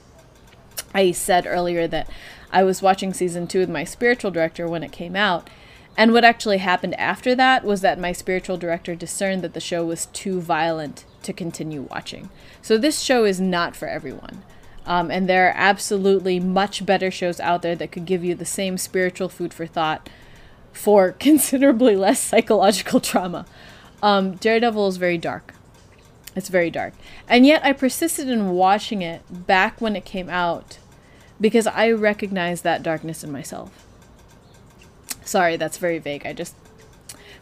I 0.94 1.12
said 1.12 1.46
earlier 1.46 1.86
that 1.88 2.08
I 2.50 2.62
was 2.62 2.80
watching 2.80 3.12
season 3.12 3.46
two 3.46 3.58
with 3.58 3.68
my 3.68 3.84
spiritual 3.84 4.30
director 4.30 4.66
when 4.66 4.82
it 4.82 4.92
came 4.92 5.14
out, 5.14 5.50
and 5.96 6.12
what 6.12 6.24
actually 6.24 6.58
happened 6.58 6.94
after 7.00 7.34
that 7.34 7.64
was 7.64 7.80
that 7.80 7.98
my 7.98 8.12
spiritual 8.12 8.56
director 8.56 8.94
discerned 8.94 9.42
that 9.42 9.54
the 9.54 9.60
show 9.60 9.84
was 9.84 10.06
too 10.06 10.40
violent 10.40 11.04
to 11.22 11.32
continue 11.32 11.82
watching. 11.82 12.28
So 12.60 12.76
this 12.76 13.00
show 13.00 13.24
is 13.24 13.40
not 13.40 13.74
for 13.74 13.88
everyone. 13.88 14.42
Um, 14.84 15.10
and 15.10 15.28
there 15.28 15.48
are 15.48 15.54
absolutely 15.56 16.38
much 16.38 16.86
better 16.86 17.10
shows 17.10 17.40
out 17.40 17.62
there 17.62 17.74
that 17.74 17.90
could 17.90 18.04
give 18.04 18.24
you 18.24 18.34
the 18.34 18.44
same 18.44 18.78
spiritual 18.78 19.28
food 19.28 19.52
for 19.52 19.66
thought 19.66 20.08
for 20.72 21.12
considerably 21.18 21.96
less 21.96 22.20
psychological 22.20 23.00
trauma. 23.00 23.46
Um, 24.02 24.36
Daredevil 24.36 24.88
is 24.88 24.98
very 24.98 25.18
dark. 25.18 25.54
It's 26.36 26.50
very 26.50 26.70
dark. 26.70 26.92
And 27.26 27.46
yet 27.46 27.64
I 27.64 27.72
persisted 27.72 28.28
in 28.28 28.50
watching 28.50 29.00
it 29.00 29.22
back 29.30 29.80
when 29.80 29.96
it 29.96 30.04
came 30.04 30.28
out 30.28 30.78
because 31.40 31.66
I 31.66 31.90
recognized 31.90 32.62
that 32.64 32.82
darkness 32.82 33.24
in 33.24 33.32
myself. 33.32 33.85
Sorry, 35.26 35.56
that's 35.56 35.76
very 35.76 35.98
vague. 35.98 36.24
I 36.24 36.32
just. 36.32 36.54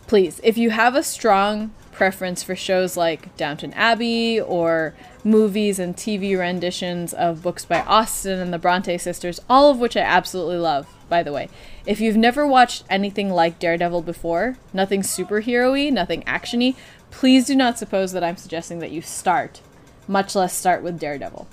Please, 0.07 0.41
if 0.43 0.59
you 0.59 0.71
have 0.71 0.95
a 0.95 1.03
strong 1.03 1.73
preference 1.93 2.43
for 2.43 2.57
shows 2.57 2.97
like 2.97 3.35
Downton 3.37 3.73
Abbey 3.73 4.41
or 4.41 4.95
movies 5.23 5.79
and 5.79 5.97
TV 5.97 6.39
renditions 6.39 7.15
of 7.15 7.43
books 7.43 7.65
by 7.65 7.81
Austen 7.83 8.39
and 8.39 8.53
the 8.53 8.59
Bronte 8.59 8.99
sisters, 8.99 9.41
all 9.49 9.71
of 9.71 9.79
which 9.79 9.97
I 9.97 10.01
absolutely 10.01 10.59
love, 10.59 10.87
by 11.09 11.23
the 11.23 11.33
way. 11.33 11.49
If 11.87 12.01
you've 12.01 12.17
never 12.17 12.47
watched 12.47 12.85
anything 12.91 13.31
like 13.31 13.59
Daredevil 13.59 14.03
before, 14.03 14.57
nothing 14.73 15.03
superhero 15.03 15.73
y, 15.73 15.89
nothing 15.89 16.25
action 16.25 16.61
y, 16.61 16.75
please 17.11 17.47
do 17.47 17.55
not 17.55 17.79
suppose 17.79 18.13
that 18.13 18.25
I'm 18.25 18.37
suggesting 18.37 18.81
that 18.81 18.91
you 18.91 19.01
start, 19.01 19.61
much 20.09 20.35
less 20.35 20.55
start 20.55 20.83
with 20.83 20.99
Daredevil. 20.99 21.47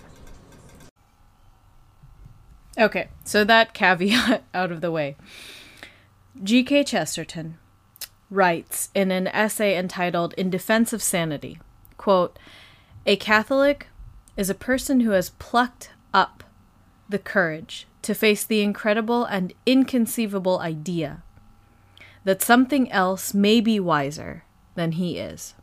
Okay, 2.77 3.09
so 3.23 3.43
that 3.43 3.73
caveat 3.73 4.43
out 4.53 4.71
of 4.71 4.81
the 4.81 4.91
way. 4.91 5.15
G.K. 6.41 6.85
Chesterton 6.85 7.57
writes 8.29 8.89
in 8.95 9.11
an 9.11 9.27
essay 9.27 9.77
entitled 9.77 10.33
In 10.35 10.49
Defense 10.49 10.93
of 10.93 11.03
Sanity, 11.03 11.59
quote, 11.97 12.39
"A 13.05 13.15
Catholic 13.17 13.87
is 14.37 14.49
a 14.49 14.55
person 14.55 15.01
who 15.01 15.11
has 15.11 15.31
plucked 15.31 15.91
up 16.13 16.43
the 17.09 17.19
courage 17.19 17.85
to 18.01 18.15
face 18.15 18.43
the 18.43 18.61
incredible 18.61 19.25
and 19.25 19.53
inconceivable 19.65 20.59
idea 20.59 21.21
that 22.23 22.41
something 22.41 22.89
else 22.91 23.33
may 23.33 23.59
be 23.59 23.79
wiser 23.79 24.43
than 24.75 24.93
he 24.93 25.17
is." 25.17 25.53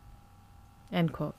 End 0.93 1.13
quote. 1.13 1.35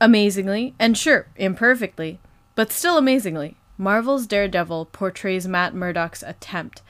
Amazingly, 0.00 0.74
and 0.78 0.96
sure, 0.96 1.26
imperfectly, 1.36 2.20
but 2.54 2.70
still 2.70 2.98
amazingly, 2.98 3.56
Marvel's 3.78 4.26
Daredevil 4.26 4.86
portrays 4.86 5.48
Matt 5.48 5.74
Murdock's 5.74 6.22
attempt 6.22 6.82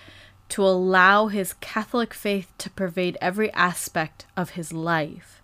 to 0.51 0.65
allow 0.65 1.27
his 1.27 1.55
Catholic 1.55 2.15
faith 2.15 2.53
to 2.59 2.71
pervade 2.71 3.19
every 3.21 3.53
aspect 3.53 4.27
of 4.37 4.51
his 4.51 4.73
life 4.73 5.43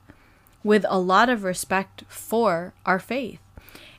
with 0.62 0.86
a 0.88 0.98
lot 0.98 1.28
of 1.28 1.44
respect 1.44 2.04
for 2.08 2.72
our 2.86 2.98
faith. 2.98 3.40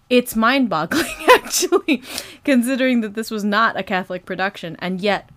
It's 0.10 0.36
mind 0.36 0.70
boggling, 0.70 1.14
actually, 1.36 2.02
considering 2.44 3.02
that 3.02 3.14
this 3.14 3.32
was 3.32 3.44
not 3.44 3.78
a 3.78 3.84
Catholic 3.84 4.26
production, 4.26 4.76
and 4.80 5.02
yet 5.02 5.30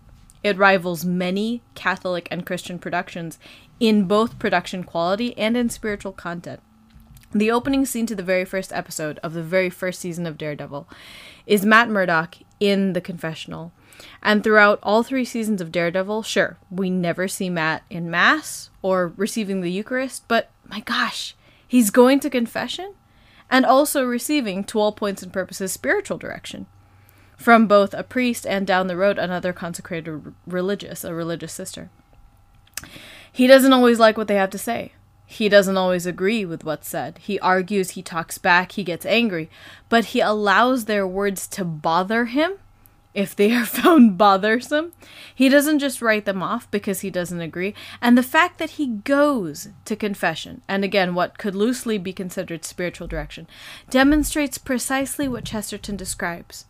it 0.43 0.57
rivals 0.57 1.05
many 1.05 1.63
Catholic 1.75 2.29
and 2.31 2.47
Christian 2.47 2.79
productions 2.79 3.39
in 3.81 4.05
both 4.05 4.39
production 4.39 4.85
quality 4.85 5.37
and 5.37 5.57
in 5.57 5.69
spiritual 5.69 6.13
content. 6.13 6.61
The 7.33 7.51
opening 7.51 7.85
scene 7.85 8.07
to 8.07 8.15
the 8.15 8.23
very 8.23 8.45
first 8.45 8.73
episode 8.73 9.19
of 9.23 9.35
the 9.35 9.43
very 9.43 9.69
first 9.69 10.01
season 10.01 10.27
of 10.27 10.39
Daredevil 10.39 10.89
is 11.47 11.67
Matt 11.67 11.91
Murdock 11.91 12.37
in 12.59 12.95
the 12.95 13.01
confessional 13.03 13.73
and 14.23 14.43
throughout 14.43 14.79
all 14.83 15.03
three 15.03 15.25
seasons 15.25 15.61
of 15.61 15.73
Daredevil, 15.73 16.23
sure, 16.23 16.57
we 16.71 16.91
never 16.91 17.29
see 17.29 17.51
Matt 17.51 17.83
in 17.91 18.11
Mass 18.11 18.71
or 18.83 19.13
receiving 19.17 19.61
the 19.61 19.73
Eucharist, 19.73 20.27
but 20.29 20.51
my 20.67 20.81
gosh, 20.81 21.35
he's 21.67 21.91
going 21.91 22.21
to 22.21 22.31
confession 22.31 22.95
and 23.51 23.65
also 23.65 24.05
receiving, 24.05 24.63
to 24.65 24.79
all 24.79 24.93
points 24.93 25.23
and 25.23 25.33
purposes, 25.33 25.73
spiritual 25.73 26.19
direction 26.19 26.67
from 27.39 27.67
both 27.67 27.95
a 27.95 28.03
priest 28.03 28.47
and 28.47 28.67
down 28.67 28.89
the 28.89 28.97
road 28.97 29.17
another 29.17 29.53
consecrated 29.53 30.35
religious, 30.47 31.05
a 31.05 31.15
religious 31.15 31.53
sister. 31.53 31.89
He 33.33 33.47
doesn't 33.47 33.73
always 33.73 33.99
like 33.99 34.19
what 34.19 34.27
they 34.27 34.35
have 34.35 34.51
to 34.51 34.59
say. 34.59 34.93
He 35.25 35.49
doesn't 35.49 35.77
always 35.77 36.05
agree 36.05 36.45
with 36.45 36.65
what's 36.65 36.89
said. 36.89 37.19
He 37.19 37.39
argues, 37.41 37.91
he 37.91 38.03
talks 38.03 38.39
back, 38.39 38.73
he 38.73 38.83
gets 38.83 39.07
angry, 39.07 39.49
but 39.89 40.07
he 40.07 40.21
allows 40.21 40.87
their 40.87 41.07
words 41.07 41.47
to 41.49 41.65
bother 41.65 42.27
him 42.27 42.55
if 43.19 43.35
they 43.35 43.53
are 43.53 43.67
found 43.81 44.17
bothersome. 44.17 44.93
He 45.35 45.49
doesn't 45.49 45.81
just 45.81 46.01
write 46.01 46.25
them 46.25 46.41
off 46.41 46.71
because 46.71 47.01
he 47.01 47.11
doesn't 47.11 47.41
agree. 47.41 47.75
And 48.01 48.17
the 48.17 48.23
fact 48.23 48.59
that 48.59 48.71
he 48.71 48.87
goes 48.87 49.69
to 49.87 49.97
confession, 49.97 50.63
and 50.69 50.85
again, 50.85 51.15
what 51.15 51.37
could 51.37 51.57
loosely 51.57 51.99
be 51.99 52.13
considered 52.13 52.65
spiritual 52.65 53.09
direction, 53.09 53.49
demonstrates 53.91 54.57
precisely 54.57 55.27
what 55.27 55.45
Chesterton 55.45 55.97
describes. 55.97 56.65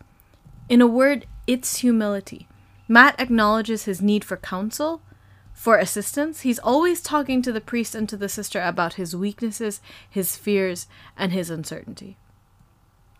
In 0.67 0.81
a 0.81 0.87
word, 0.87 1.27
it's 1.45 1.77
humility. 1.77 2.47
Matt 2.87 3.19
acknowledges 3.19 3.85
his 3.85 4.01
need 4.01 4.23
for 4.25 4.35
counsel, 4.35 5.03
for 5.53 5.77
assistance. 5.77 6.41
He's 6.41 6.57
always 6.57 7.01
talking 7.01 7.43
to 7.43 7.51
the 7.51 7.61
priest 7.61 7.93
and 7.93 8.09
to 8.09 8.17
the 8.17 8.29
sister 8.29 8.59
about 8.59 8.95
his 8.95 9.15
weaknesses, 9.15 9.81
his 10.09 10.35
fears, 10.35 10.87
and 11.15 11.31
his 11.31 11.51
uncertainty. 11.51 12.17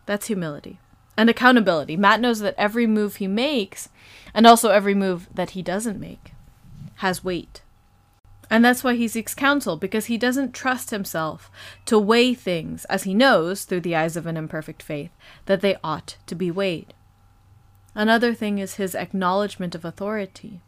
That's 0.08 0.26
humility 0.26 0.80
and 1.20 1.30
accountability. 1.30 1.98
Matt 1.98 2.22
knows 2.22 2.40
that 2.40 2.56
every 2.58 2.88
move 2.88 3.18
he 3.18 3.28
makes, 3.28 3.90
and 4.34 4.48
also 4.48 4.70
every 4.70 4.96
move 4.96 5.28
that 5.36 5.50
he 5.50 5.62
doesn't 5.62 6.00
make, 6.00 6.32
has 6.96 7.26
weight. 7.26 7.62
And 8.50 8.64
that's 8.64 8.86
why 8.86 8.96
he 8.96 9.10
seeks 9.10 9.36
counsel, 9.36 9.76
because 9.76 10.06
he 10.06 10.18
doesn't 10.18 10.54
trust 10.54 10.92
himself 10.92 11.52
to 11.88 12.00
weigh 12.00 12.34
things 12.34 12.86
as 12.86 13.04
he 13.04 13.14
knows, 13.14 13.66
through 13.66 13.82
the 13.82 13.98
eyes 13.98 14.16
of 14.16 14.28
an 14.28 14.38
imperfect 14.38 14.82
faith, 14.82 15.12
that 15.46 15.60
they 15.60 15.76
ought 15.84 16.16
to 16.26 16.36
be 16.36 16.50
weighed. 16.50 16.94
Another 17.94 18.34
thing 18.34 18.58
is 18.58 18.76
his 18.76 18.96
acknowledgement 18.96 19.76
of 19.76 19.84
authority. 19.84 20.62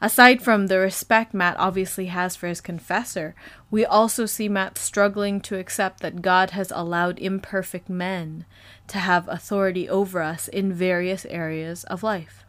Aside 0.00 0.42
from 0.42 0.66
the 0.66 0.78
respect 0.78 1.34
Matt 1.34 1.56
obviously 1.58 2.06
has 2.06 2.36
for 2.36 2.48
his 2.48 2.60
confessor, 2.60 3.34
we 3.70 3.84
also 3.84 4.26
see 4.26 4.48
Matt 4.48 4.78
struggling 4.78 5.40
to 5.42 5.58
accept 5.58 6.00
that 6.00 6.22
God 6.22 6.50
has 6.50 6.72
allowed 6.74 7.18
imperfect 7.18 7.88
men 7.88 8.44
to 8.88 8.98
have 8.98 9.28
authority 9.28 9.88
over 9.88 10.22
us 10.22 10.48
in 10.48 10.72
various 10.72 11.24
areas 11.26 11.84
of 11.84 12.02
life. 12.02 12.44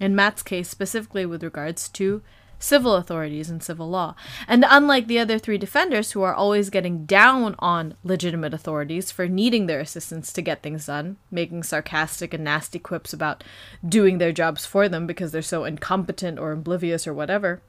In 0.00 0.14
Matt's 0.14 0.42
case, 0.42 0.68
specifically 0.68 1.26
with 1.26 1.42
regards 1.42 1.88
to 1.90 2.22
civil 2.58 2.94
authorities 2.94 3.50
and 3.50 3.62
civil 3.62 3.88
law. 3.88 4.14
And 4.46 4.64
unlike 4.68 5.06
the 5.06 5.18
other 5.18 5.38
three 5.38 5.58
defenders 5.58 6.12
who 6.12 6.22
are 6.22 6.34
always 6.34 6.70
getting 6.70 7.04
down 7.06 7.54
on 7.58 7.94
legitimate 8.02 8.54
authorities 8.54 9.10
for 9.10 9.28
needing 9.28 9.66
their 9.66 9.80
assistance 9.80 10.32
to 10.32 10.42
get 10.42 10.62
things 10.62 10.86
done, 10.86 11.16
making 11.30 11.62
sarcastic 11.62 12.34
and 12.34 12.44
nasty 12.44 12.78
quips 12.78 13.12
about 13.12 13.44
doing 13.86 14.18
their 14.18 14.32
jobs 14.32 14.66
for 14.66 14.88
them 14.88 15.06
because 15.06 15.32
they're 15.32 15.42
so 15.42 15.64
incompetent 15.64 16.38
or 16.38 16.52
oblivious 16.52 17.06
or 17.06 17.14
whatever, 17.14 17.62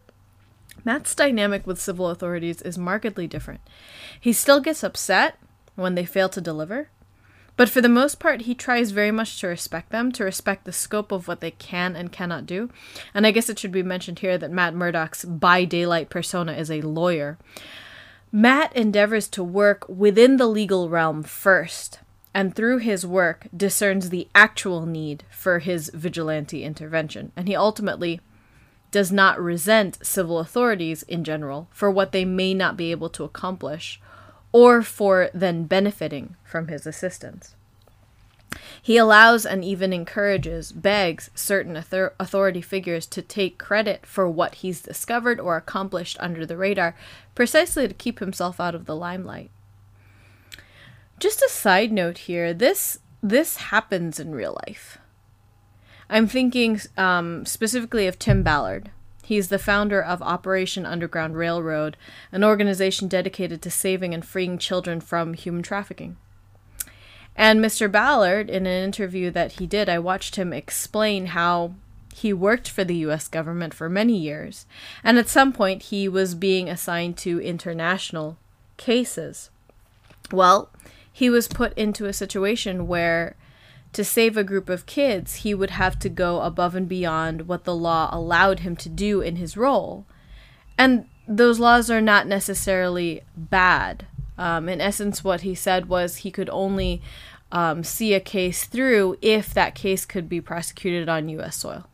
Matt's 0.86 1.13
dynamic 1.15 1.67
with 1.67 1.81
civil 1.81 2.10
authorities 2.10 2.62
is 2.62 2.77
markedly 2.77 3.27
different. 3.27 3.62
He 4.19 4.34
still 4.34 4.60
gets 4.60 4.84
upset 4.84 5.38
when 5.75 5.96
they 5.96 6.05
fail 6.05 6.29
to 6.29 6.41
deliver, 6.41 6.89
but 7.59 7.67
for 7.67 7.81
the 7.81 7.89
most 7.89 8.19
part, 8.19 8.43
he 8.43 8.55
tries 8.55 8.91
very 8.91 9.11
much 9.11 9.37
to 9.41 9.47
respect 9.47 9.89
them, 9.89 10.13
to 10.13 10.23
respect 10.23 10.63
the 10.63 10.71
scope 10.71 11.11
of 11.11 11.27
what 11.27 11.41
they 11.41 11.51
can 11.51 11.93
and 11.93 12.09
cannot 12.09 12.45
do. 12.45 12.69
And 13.13 13.27
I 13.27 13.31
guess 13.31 13.49
it 13.49 13.59
should 13.59 13.73
be 13.73 13.83
mentioned 13.83 14.19
here 14.19 14.37
that 14.37 14.49
Matt 14.49 14.73
Murdock's 14.73 15.25
by 15.25 15.65
daylight 15.65 16.09
persona 16.09 16.53
is 16.53 16.71
a 16.71 16.79
lawyer. 16.79 17.37
Matt 18.31 18.73
endeavors 18.77 19.27
to 19.31 19.43
work 19.43 19.83
within 19.89 20.37
the 20.37 20.47
legal 20.47 20.87
realm 20.87 21.21
first, 21.21 21.99
and 22.33 22.55
through 22.55 22.77
his 22.77 23.05
work 23.05 23.49
discerns 23.53 24.09
the 24.09 24.29
actual 24.33 24.85
need 24.85 25.25
for 25.29 25.59
his 25.59 25.91
vigilante 25.93 26.63
intervention. 26.63 27.33
And 27.35 27.49
he 27.49 27.57
ultimately 27.57 28.21
does 28.91 29.11
not 29.11 29.37
resent 29.37 29.99
civil 30.01 30.39
authorities 30.39 31.03
in 31.03 31.25
general 31.25 31.67
for 31.71 31.91
what 31.91 32.13
they 32.13 32.23
may 32.23 32.53
not 32.53 32.77
be 32.77 32.91
able 32.91 33.09
to 33.09 33.25
accomplish 33.25 33.99
or 34.51 34.82
for 34.82 35.29
then 35.34 35.63
benefiting 35.65 36.36
from 36.44 36.68
his 36.68 36.86
assistance. 36.88 37.56
He 38.82 38.98
allows 38.98 39.46
and 39.46 39.63
even 39.63 39.94
encourages, 39.94 40.72
begs 40.72 41.29
certain 41.36 41.77
author- 41.77 42.13
authority 42.20 42.62
figures 42.62 43.06
to 43.08 43.22
take 43.22 43.60
credit 43.60 44.06
for 44.06 44.27
what 44.27 44.56
he's 44.56 44.82
discovered 44.82 45.39
or 45.39 45.56
accomplished 45.56 46.18
under 46.20 46.46
the 46.46 46.58
radar, 46.58 46.96
precisely 47.36 47.88
to 47.88 47.94
keep 47.94 48.20
himself 48.20 48.60
out 48.60 48.74
of 48.74 48.86
the 48.86 48.96
limelight. 48.96 49.51
Just 51.20 51.41
a 51.41 51.50
side 51.50 51.91
note 51.91 52.20
here, 52.20 52.53
this 52.53 53.00
this 53.22 53.58
happens 53.58 54.18
in 54.18 54.34
real 54.34 54.58
life. 54.65 54.98
I'm 56.10 56.25
thinking 56.25 56.79
um, 56.98 57.46
specifically 57.46 58.08
of 58.08 58.18
Tim 58.18 58.44
Ballard. 58.44 58.91
He's 59.29 59.50
the 59.50 59.59
founder 59.59 60.01
of 60.01 60.24
Operation 60.24 60.88
Underground 60.88 61.38
Railroad, 61.38 61.98
an 62.31 62.43
organization 62.43 63.07
dedicated 63.07 63.62
to 63.62 63.69
saving 63.69 64.12
and 64.12 64.25
freeing 64.25 64.57
children 64.57 65.00
from 65.00 65.36
human 65.36 65.62
trafficking. 65.62 66.17
And 67.36 67.59
Mr. 67.59 67.91
Ballard, 67.91 68.50
in 68.50 68.65
an 68.65 68.83
interview 68.83 69.29
that 69.29 69.51
he 69.51 69.67
did, 69.67 69.88
I 69.88 70.00
watched 70.00 70.36
him 70.36 70.51
explain 70.51 71.27
how 71.27 71.75
he 72.15 72.33
worked 72.33 72.71
for 72.71 72.83
the 72.83 72.95
US 73.05 73.27
government 73.27 73.75
for 73.75 73.88
many 73.88 74.17
years, 74.17 74.65
and 75.03 75.19
at 75.19 75.29
some 75.29 75.53
point 75.53 75.83
he 75.83 76.09
was 76.09 76.33
being 76.33 76.67
assigned 76.67 77.15
to 77.17 77.39
international 77.39 78.36
cases. 78.77 79.51
Well, 80.31 80.71
he 81.13 81.29
was 81.29 81.48
put 81.48 81.77
into 81.77 82.07
a 82.07 82.13
situation 82.13 82.88
where 82.88 83.36
to 83.93 84.03
save 84.03 84.38
a 84.38 84.43
group 84.43 84.69
of 84.69 84.86
kids, 84.86 85.38
he 85.38 85.53
would 85.53 85.72
have 85.72 85.98
to 86.00 86.10
go 86.10 86.41
above 86.41 86.75
and 86.75 86.88
beyond 86.88 87.48
what 87.48 87.63
the 87.63 87.75
law 87.75 88.10
allowed 88.12 88.60
him 88.60 88.75
to 88.77 88.89
do 88.89 89.22
in 89.22 89.36
his 89.36 89.58
role. 89.58 90.05
And 90.77 91.05
those 91.27 91.60
laws 91.60 91.89
are 91.89 92.01
not 92.01 92.27
necessarily 92.27 93.22
bad. 93.36 94.05
Um, 94.38 94.69
in 94.69 94.79
essence, 94.79 95.24
what 95.24 95.41
he 95.41 95.55
said 95.55 95.89
was 95.89 96.17
he 96.17 96.31
could 96.31 96.50
only 96.51 97.01
um, 97.51 97.84
see 97.84 98.13
a 98.13 98.19
case 98.19 98.65
through 98.65 99.17
if 99.22 99.53
that 99.53 99.75
case 99.75 100.05
could 100.05 100.29
be 100.29 100.39
prosecuted 100.39 101.10
on 101.10 101.29
U.S. 101.29 101.58
soil. 101.58 101.86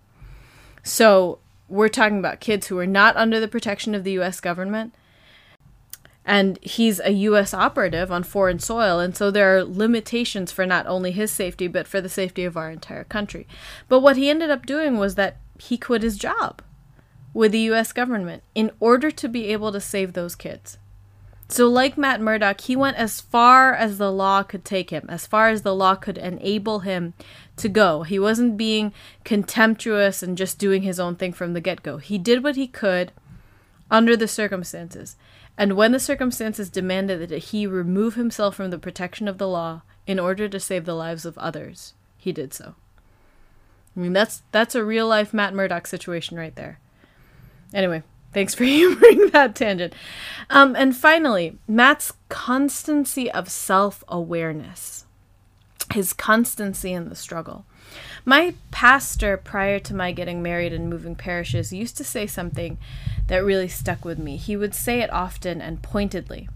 So 0.84 1.40
we're 1.68 1.90
talking 1.90 2.20
about 2.20 2.40
kids 2.40 2.68
who 2.68 2.78
are 2.78 2.86
not 2.86 3.16
under 3.16 3.40
the 3.40 3.48
protection 3.48 3.96
of 3.96 4.04
the 4.04 4.12
U.S. 4.14 4.40
government 4.40 4.94
and 6.25 6.58
he's 6.62 7.00
a 7.00 7.12
US 7.12 7.53
operative 7.53 8.12
on 8.12 8.24
foreign 8.24 8.60
soil 8.60 9.00
and 9.00 9.15
so 9.15 9.29
there 9.29 9.55
are 9.55 9.63
limitations 9.63 10.51
for 10.51 10.65
not 10.65 10.88
only 10.88 11.12
his 11.12 11.32
safety 11.32 11.67
but 11.67 11.88
for 11.88 12.01
the 12.01 12.10
safety 12.10 12.44
of 12.44 12.58
our 12.58 12.72
entire 12.72 13.03
country. 13.03 13.48
But 13.88 14.00
what 14.00 14.17
he 14.17 14.29
ended 14.29 14.50
up 14.50 14.65
doing 14.65 14.98
was 14.98 15.15
that 15.15 15.38
he 15.60 15.77
quit 15.77 16.01
his 16.01 16.17
job 16.17 16.62
with 17.34 17.51
the 17.51 17.60
US 17.72 17.94
government 17.94 18.44
in 18.55 18.72
order 18.79 19.12
to 19.12 19.27
be 19.27 19.48
able 19.48 19.72
to 19.72 19.79
save 19.79 20.13
those 20.13 20.36
kids. 20.36 20.77
So 21.48 21.67
like 21.67 21.98
Matt 21.98 22.22
Murdock, 22.22 22.62
he 22.62 22.75
went 22.75 22.98
as 22.98 23.22
far 23.22 23.74
as 23.75 23.98
the 23.98 24.12
law 24.12 24.41
could 24.41 24.65
take 24.65 24.89
him, 24.89 25.05
as 25.10 25.27
far 25.27 25.50
as 25.50 25.62
the 25.62 25.75
law 25.75 25.94
could 25.94 26.17
enable 26.17 26.79
him 26.79 27.13
to 27.58 27.70
go. 27.70 28.01
He 28.01 28.17
wasn't 28.17 28.58
being 28.58 28.94
contemptuous 29.24 30.24
and 30.24 30.38
just 30.38 30.58
doing 30.58 30.82
his 30.82 31.00
own 31.00 31.15
thing 31.15 31.34
from 31.34 31.53
the 31.53 31.62
get-go. 31.62 31.98
He 31.98 32.17
did 32.17 32.44
what 32.44 32.55
he 32.55 32.67
could 32.67 33.12
under 33.89 34.15
the 34.15 34.27
circumstances. 34.27 35.15
And 35.58 35.77
when 35.77 35.92
the 35.92 36.00
circumstances 36.00 36.70
demanded 36.70 37.30
that 37.30 37.38
he 37.46 37.65
remove 37.65 38.15
himself 38.15 38.56
from 38.56 38.72
the 38.72 38.80
protection 38.80 39.27
of 39.27 39.38
the 39.38 39.48
law 39.48 39.84
in 40.06 40.20
order 40.20 40.50
to 40.50 40.60
save 40.60 40.86
the 40.86 40.96
lives 40.96 41.25
of 41.25 41.38
others, 41.38 41.94
he 42.18 42.32
did 42.32 42.54
so. 42.54 42.75
I 43.96 44.00
mean, 44.00 44.13
that's 44.13 44.44
that's 44.51 44.75
a 44.75 44.84
real 44.84 45.08
life 45.08 45.34
Matt 45.34 45.54
Murdock 45.54 45.88
situation 45.88 46.38
right 46.38 46.56
there. 46.56 46.80
Anyway, 47.74 48.04
thanks 48.34 48.54
for 48.54 48.63
humoring 48.65 49.30
that 49.30 49.56
tangent. 49.56 49.93
Um, 50.50 50.76
and 50.76 50.95
finally, 50.95 51.58
Matt's 51.67 52.13
constancy 52.28 53.32
of 53.32 53.50
self 53.50 54.04
awareness, 54.10 55.06
his 55.93 56.12
constancy 56.12 56.91
in 56.91 57.08
the 57.08 57.15
struggle. 57.15 57.65
My 58.26 58.56
pastor, 58.71 59.38
prior 59.38 59.80
to 59.80 59.93
my 59.93 60.12
getting 60.12 60.41
married 60.41 60.74
and 60.74 60.89
moving 60.89 61.15
parishes, 61.15 61.71
used 61.71 61.95
to 61.98 62.04
say 62.04 62.28
something 62.28 62.78
that 63.28 63.44
really 63.44 63.68
stuck 63.68 64.06
with 64.06 64.20
me. 64.20 64.38
He 64.38 64.56
would 64.56 64.76
say 64.76 65.02
it 65.02 65.12
often 65.12 65.62
and 65.62 65.82
pointedly. 65.82 66.50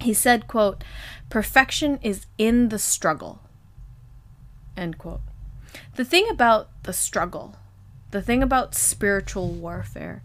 He 0.00 0.14
said, 0.14 0.46
quote, 0.46 0.84
perfection 1.30 1.98
is 2.02 2.26
in 2.38 2.68
the 2.68 2.78
struggle. 2.78 3.40
End 4.76 4.98
quote. 4.98 5.20
The 5.94 6.04
thing 6.04 6.26
about 6.30 6.68
the 6.84 6.92
struggle, 6.92 7.56
the 8.10 8.22
thing 8.22 8.42
about 8.42 8.74
spiritual 8.74 9.48
warfare, 9.48 10.22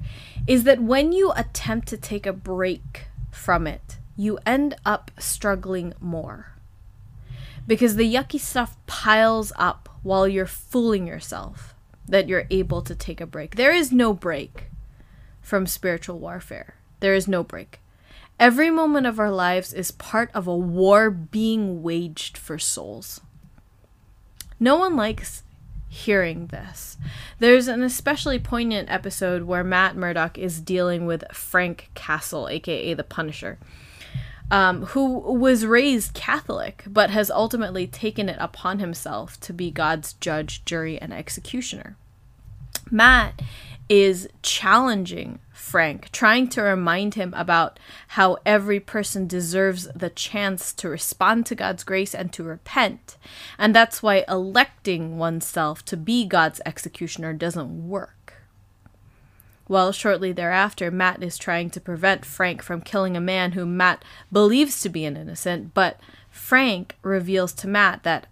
is 0.48 0.64
that 0.64 0.82
when 0.82 1.12
you 1.12 1.32
attempt 1.36 1.88
to 1.90 1.98
take 1.98 2.26
a 2.26 2.34
break 2.34 3.06
from 3.32 3.68
it, 3.68 3.98
you 4.18 4.40
end 4.46 4.76
up 4.86 5.12
struggling 5.18 5.94
more 6.00 6.54
because 7.68 7.96
the 7.96 8.14
yucky 8.14 8.40
stuff 8.40 8.76
piles 8.88 9.54
up 9.56 9.88
while 10.04 10.28
you're 10.28 10.46
fooling 10.46 11.08
yourself 11.08 11.76
that 12.08 12.28
you're 12.28 12.48
able 12.50 12.82
to 12.82 12.96
take 12.96 13.22
a 13.22 13.26
break. 13.26 13.56
There 13.56 13.74
is 13.74 13.92
no 13.92 14.14
break 14.14 14.71
from 15.52 15.68
spiritual 15.68 16.18
warfare. 16.18 16.76
There 17.02 17.14
is 17.14 17.28
no 17.28 17.44
break. 17.44 17.82
Every 18.40 18.72
moment 18.72 19.06
of 19.06 19.20
our 19.20 19.30
lives 19.30 19.74
is 19.74 19.92
part 19.92 20.32
of 20.34 20.48
a 20.48 20.56
war 20.56 21.12
being 21.12 21.84
waged 21.84 22.38
for 22.38 22.58
souls. 22.58 23.20
No 24.62 24.78
one 24.78 24.96
likes 24.96 25.44
hearing 25.90 26.48
this. 26.48 26.98
There's 27.40 27.68
an 27.68 27.84
especially 27.84 28.40
poignant 28.40 28.90
episode 28.90 29.44
where 29.44 29.62
Matt 29.62 29.98
Murdock 29.98 30.38
is 30.38 30.62
dealing 30.62 31.06
with 31.06 31.26
Frank 31.34 31.90
Castle, 31.96 32.48
aka 32.48 32.94
the 32.94 33.04
Punisher 33.04 33.60
um, 34.52 34.86
who 34.88 35.20
was 35.20 35.66
raised 35.66 36.14
Catholic 36.14 36.84
but 36.88 37.10
has 37.10 37.30
ultimately 37.30 37.88
taken 37.88 38.30
it 38.30 38.38
upon 38.40 38.80
himself 38.80 39.38
to 39.42 39.52
be 39.52 39.70
God's 39.70 40.14
judge, 40.14 40.64
jury, 40.64 40.98
and 40.98 41.14
executioner. 41.14 41.98
Matt 42.92 43.42
is 43.92 44.26
challenging 44.42 45.38
Frank, 45.52 46.10
trying 46.14 46.48
to 46.48 46.62
remind 46.62 47.16
him 47.16 47.34
about 47.36 47.78
how 48.08 48.38
every 48.46 48.80
person 48.80 49.28
deserves 49.28 49.90
the 49.94 50.10
chance 50.10 50.72
to 50.72 50.88
respond 50.88 51.46
to 51.48 51.56
God's 51.56 51.84
grace 51.84 52.16
and 52.16 52.32
to 52.32 52.42
repent. 52.42 53.18
And 53.58 53.76
that's 53.76 54.02
why 54.02 54.24
electing 54.30 55.18
oneself 55.18 55.84
to 55.86 55.98
be 55.98 56.26
God's 56.26 56.62
executioner 56.66 57.34
doesn't 57.34 57.90
work. 57.90 58.36
Well, 59.68 59.92
shortly 59.92 60.32
thereafter, 60.32 60.90
Matt 60.90 61.22
is 61.22 61.38
trying 61.38 61.70
to 61.72 61.82
prevent 61.82 62.24
Frank 62.24 62.64
from 62.64 62.80
killing 62.80 63.18
a 63.18 63.22
man 63.22 63.52
whom 63.52 63.76
Matt 63.76 64.06
believes 64.32 64.80
to 64.82 64.90
be 64.90 65.04
an 65.04 65.18
innocent, 65.18 65.74
but 65.74 66.00
Frank 66.30 66.96
reveals 67.04 67.52
to 67.56 67.68
Matt 67.68 68.04
that 68.04 68.28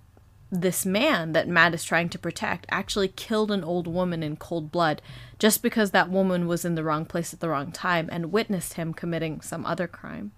this 0.52 0.86
man 0.86 1.34
that 1.34 1.48
Matt 1.48 1.74
is 1.74 1.84
trying 1.84 2.10
to 2.10 2.20
protect 2.20 2.66
actually 2.70 3.08
killed 3.08 3.52
an 3.52 3.64
old 3.64 3.88
woman 3.88 4.24
in 4.24 4.36
cold 4.36 4.72
blood 4.72 5.02
just 5.38 5.62
because 5.62 5.92
that 5.92 6.10
woman 6.10 6.48
was 6.48 6.66
in 6.66 6.76
the 6.76 6.84
wrong 6.84 7.06
place 7.06 7.34
at 7.34 7.40
the 7.40 7.50
wrong 7.50 7.72
time 7.72 8.10
and 8.12 8.32
witnessed 8.32 8.74
him 8.74 8.94
committing 8.94 9.42
some 9.42 9.66
other 9.66 9.88
crime. 9.88 10.32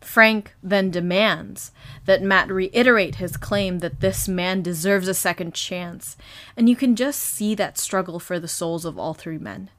Frank 0.00 0.54
then 0.62 0.90
demands 0.90 1.72
that 2.06 2.22
Matt 2.22 2.50
reiterate 2.50 3.16
his 3.16 3.36
claim 3.36 3.80
that 3.80 4.00
this 4.00 4.26
man 4.26 4.62
deserves 4.62 5.08
a 5.08 5.14
second 5.14 5.54
chance, 5.54 6.16
and 6.56 6.68
you 6.68 6.76
can 6.76 6.96
just 6.96 7.20
see 7.20 7.54
that 7.54 7.78
struggle 7.78 8.18
for 8.18 8.40
the 8.40 8.48
souls 8.48 8.84
of 8.84 8.98
all 8.98 9.14
three 9.14 9.38
men. 9.38 9.70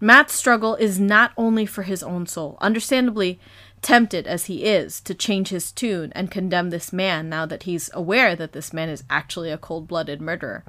Matt's 0.00 0.34
struggle 0.34 0.74
is 0.74 0.98
not 0.98 1.32
only 1.36 1.64
for 1.64 1.84
his 1.84 2.02
own 2.02 2.26
soul, 2.26 2.58
understandably 2.60 3.38
tempted 3.84 4.26
as 4.26 4.46
he 4.46 4.64
is 4.64 5.00
to 5.02 5.14
change 5.14 5.50
his 5.50 5.70
tune 5.70 6.10
and 6.16 6.30
condemn 6.30 6.70
this 6.70 6.92
man 6.92 7.28
now 7.28 7.44
that 7.44 7.64
he's 7.64 7.90
aware 7.92 8.34
that 8.34 8.52
this 8.52 8.72
man 8.72 8.88
is 8.88 9.04
actually 9.10 9.50
a 9.50 9.58
cold 9.58 9.86
blooded 9.86 10.20
murderer. 10.20 10.64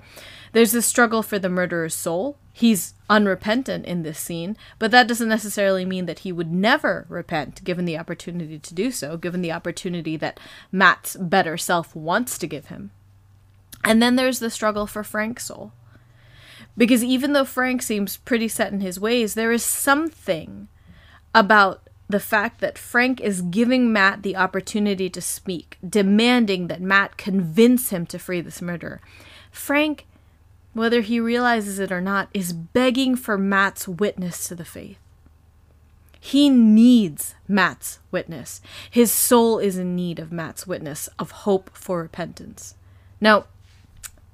There's 0.51 0.73
this 0.73 0.85
struggle 0.85 1.23
for 1.23 1.39
the 1.39 1.49
murderer's 1.49 1.95
soul. 1.95 2.37
He's 2.51 2.93
unrepentant 3.09 3.85
in 3.85 4.03
this 4.03 4.19
scene, 4.19 4.57
but 4.79 4.91
that 4.91 5.07
doesn't 5.07 5.29
necessarily 5.29 5.85
mean 5.85 6.05
that 6.05 6.19
he 6.19 6.31
would 6.31 6.51
never 6.51 7.05
repent 7.09 7.63
given 7.63 7.85
the 7.85 7.97
opportunity 7.97 8.59
to 8.59 8.73
do 8.73 8.91
so, 8.91 9.17
given 9.17 9.41
the 9.41 9.51
opportunity 9.51 10.17
that 10.17 10.39
Matt's 10.71 11.15
better 11.15 11.57
self 11.57 11.95
wants 11.95 12.37
to 12.37 12.47
give 12.47 12.67
him. 12.67 12.91
And 13.83 14.01
then 14.01 14.17
there's 14.17 14.39
the 14.39 14.49
struggle 14.49 14.87
for 14.87 15.03
Frank's 15.03 15.45
soul. 15.45 15.71
Because 16.77 17.03
even 17.03 17.31
though 17.31 17.45
Frank 17.45 17.81
seems 17.81 18.17
pretty 18.17 18.49
set 18.49 18.73
in 18.73 18.81
his 18.81 18.99
ways, 18.99 19.35
there 19.35 19.53
is 19.53 19.63
something 19.63 20.67
about 21.33 21.84
the 22.07 22.19
fact 22.19 22.61
that 22.61 22.77
Frank 22.77 23.19
is 23.19 23.41
giving 23.41 23.91
Matt 23.91 24.23
the 24.23 24.35
opportunity 24.35 25.09
to 25.09 25.21
speak, 25.21 25.77
demanding 25.87 26.67
that 26.67 26.81
Matt 26.81 27.17
convince 27.17 27.89
him 27.89 28.05
to 28.07 28.19
free 28.19 28.41
this 28.41 28.61
murderer. 28.61 29.01
Frank, 29.51 30.05
whether 30.73 31.01
he 31.01 31.19
realizes 31.19 31.79
it 31.79 31.91
or 31.91 32.01
not, 32.01 32.29
is 32.33 32.53
begging 32.53 33.15
for 33.15 33.37
Matt's 33.37 33.87
witness 33.87 34.47
to 34.47 34.55
the 34.55 34.65
faith. 34.65 34.99
He 36.19 36.49
needs 36.49 37.35
Matt's 37.47 37.99
witness. 38.11 38.61
His 38.89 39.11
soul 39.11 39.59
is 39.59 39.77
in 39.77 39.95
need 39.95 40.19
of 40.19 40.31
Matt's 40.31 40.65
witness 40.65 41.07
of 41.19 41.31
hope 41.31 41.69
for 41.75 42.01
repentance. 42.01 42.75
Now, 43.21 43.45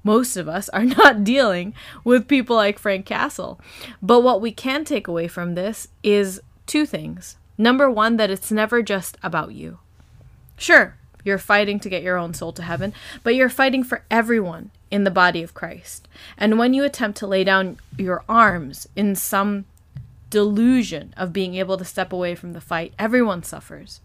most 0.04 0.36
of 0.36 0.48
us 0.48 0.68
are 0.70 0.84
not 0.98 1.24
dealing 1.24 1.74
with 2.04 2.28
people 2.28 2.56
like 2.56 2.78
Frank 2.78 3.06
Castle. 3.06 3.60
But 4.00 4.22
what 4.22 4.40
we 4.40 4.52
can 4.52 4.84
take 4.84 5.06
away 5.06 5.28
from 5.28 5.54
this 5.54 5.88
is 6.02 6.40
two 6.66 6.86
things. 6.86 7.36
Number 7.58 7.90
one, 7.90 8.16
that 8.16 8.30
it's 8.30 8.50
never 8.50 8.82
just 8.82 9.16
about 9.22 9.52
you. 9.52 9.78
Sure, 10.56 10.96
you're 11.24 11.38
fighting 11.38 11.78
to 11.80 11.88
get 11.88 12.02
your 12.02 12.16
own 12.16 12.34
soul 12.34 12.52
to 12.52 12.62
heaven, 12.62 12.92
but 13.22 13.34
you're 13.34 13.48
fighting 13.48 13.84
for 13.84 14.04
everyone 14.10 14.70
in 14.90 15.04
the 15.04 15.10
body 15.10 15.42
of 15.42 15.54
Christ. 15.54 16.08
And 16.36 16.58
when 16.58 16.74
you 16.74 16.84
attempt 16.84 17.18
to 17.18 17.26
lay 17.26 17.44
down 17.44 17.78
your 17.96 18.24
arms 18.28 18.88
in 18.96 19.14
some 19.14 19.64
delusion 20.30 21.14
of 21.16 21.32
being 21.32 21.54
able 21.54 21.76
to 21.76 21.84
step 21.84 22.12
away 22.12 22.34
from 22.34 22.52
the 22.52 22.60
fight, 22.60 22.94
everyone 22.98 23.42
suffers, 23.42 24.00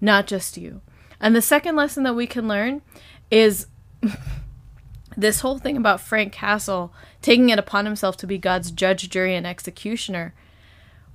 not 0.00 0.26
just 0.26 0.56
you. 0.56 0.80
And 1.20 1.34
the 1.34 1.42
second 1.42 1.76
lesson 1.76 2.02
that 2.04 2.14
we 2.14 2.26
can 2.26 2.46
learn 2.46 2.82
is 3.30 3.66
this 5.16 5.40
whole 5.40 5.58
thing 5.58 5.76
about 5.76 6.00
Frank 6.00 6.32
Castle 6.32 6.92
taking 7.22 7.48
it 7.48 7.58
upon 7.58 7.84
himself 7.84 8.16
to 8.18 8.26
be 8.26 8.38
God's 8.38 8.70
judge, 8.70 9.08
jury, 9.10 9.34
and 9.34 9.46
executioner. 9.46 10.34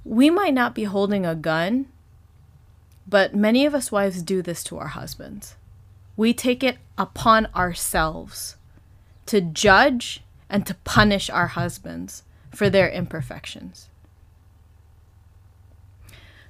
We 0.05 0.29
might 0.29 0.53
not 0.53 0.75
be 0.75 0.83
holding 0.83 1.25
a 1.25 1.35
gun, 1.35 1.87
but 3.07 3.35
many 3.35 3.65
of 3.65 3.73
us 3.73 3.91
wives 3.91 4.21
do 4.21 4.41
this 4.41 4.63
to 4.65 4.77
our 4.77 4.87
husbands. 4.87 5.55
We 6.15 6.33
take 6.33 6.63
it 6.63 6.77
upon 6.97 7.47
ourselves 7.55 8.57
to 9.27 9.41
judge 9.41 10.23
and 10.49 10.65
to 10.67 10.75
punish 10.83 11.29
our 11.29 11.47
husbands 11.47 12.23
for 12.53 12.69
their 12.69 12.89
imperfections. 12.89 13.89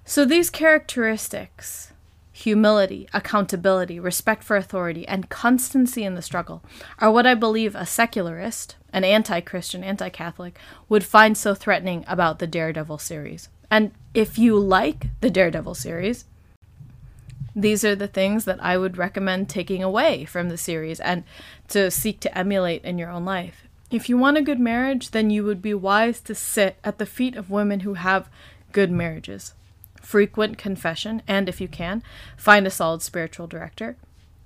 So, 0.05 0.25
these 0.25 0.49
characteristics 0.49 1.92
humility, 2.43 3.07
accountability, 3.13 3.99
respect 3.99 4.43
for 4.43 4.57
authority, 4.57 5.07
and 5.07 5.29
constancy 5.29 6.03
in 6.03 6.15
the 6.15 6.21
struggle 6.21 6.61
are 6.99 7.09
what 7.09 7.25
I 7.25 7.35
believe 7.35 7.73
a 7.73 7.85
secularist, 7.85 8.75
an 8.91 9.05
anti 9.05 9.39
Christian, 9.39 9.83
anti 9.83 10.09
Catholic, 10.09 10.59
would 10.89 11.05
find 11.05 11.37
so 11.37 11.55
threatening 11.55 12.03
about 12.05 12.39
the 12.39 12.47
Daredevil 12.47 12.97
series. 12.97 13.47
And 13.71 13.91
if 14.13 14.37
you 14.37 14.59
like 14.59 15.07
the 15.21 15.29
Daredevil 15.29 15.75
series, 15.75 16.25
these 17.55 17.85
are 17.85 17.95
the 17.95 18.07
things 18.07 18.43
that 18.45 18.61
I 18.61 18.77
would 18.77 18.97
recommend 18.97 19.47
taking 19.47 19.81
away 19.81 20.25
from 20.25 20.49
the 20.49 20.57
series 20.57 20.99
and 20.99 21.23
to 21.69 21.89
seek 21.89 22.19
to 22.21 22.37
emulate 22.37 22.83
in 22.83 22.97
your 22.97 23.09
own 23.09 23.23
life. 23.23 23.67
If 23.89 24.09
you 24.09 24.17
want 24.17 24.37
a 24.37 24.41
good 24.41 24.59
marriage, 24.59 25.11
then 25.11 25.29
you 25.29 25.45
would 25.45 25.61
be 25.61 25.73
wise 25.73 26.19
to 26.21 26.35
sit 26.35 26.75
at 26.83 26.97
the 26.97 27.05
feet 27.05 27.35
of 27.35 27.49
women 27.49 27.81
who 27.81 27.93
have 27.93 28.27
good 28.71 28.91
marriages. 28.91 29.53
Frequent 30.03 30.57
confession, 30.57 31.23
and 31.27 31.49
if 31.49 31.59
you 31.59 31.67
can, 31.67 32.03
find 32.37 32.67
a 32.67 32.69
solid 32.69 33.01
spiritual 33.01 33.47
director. 33.47 33.97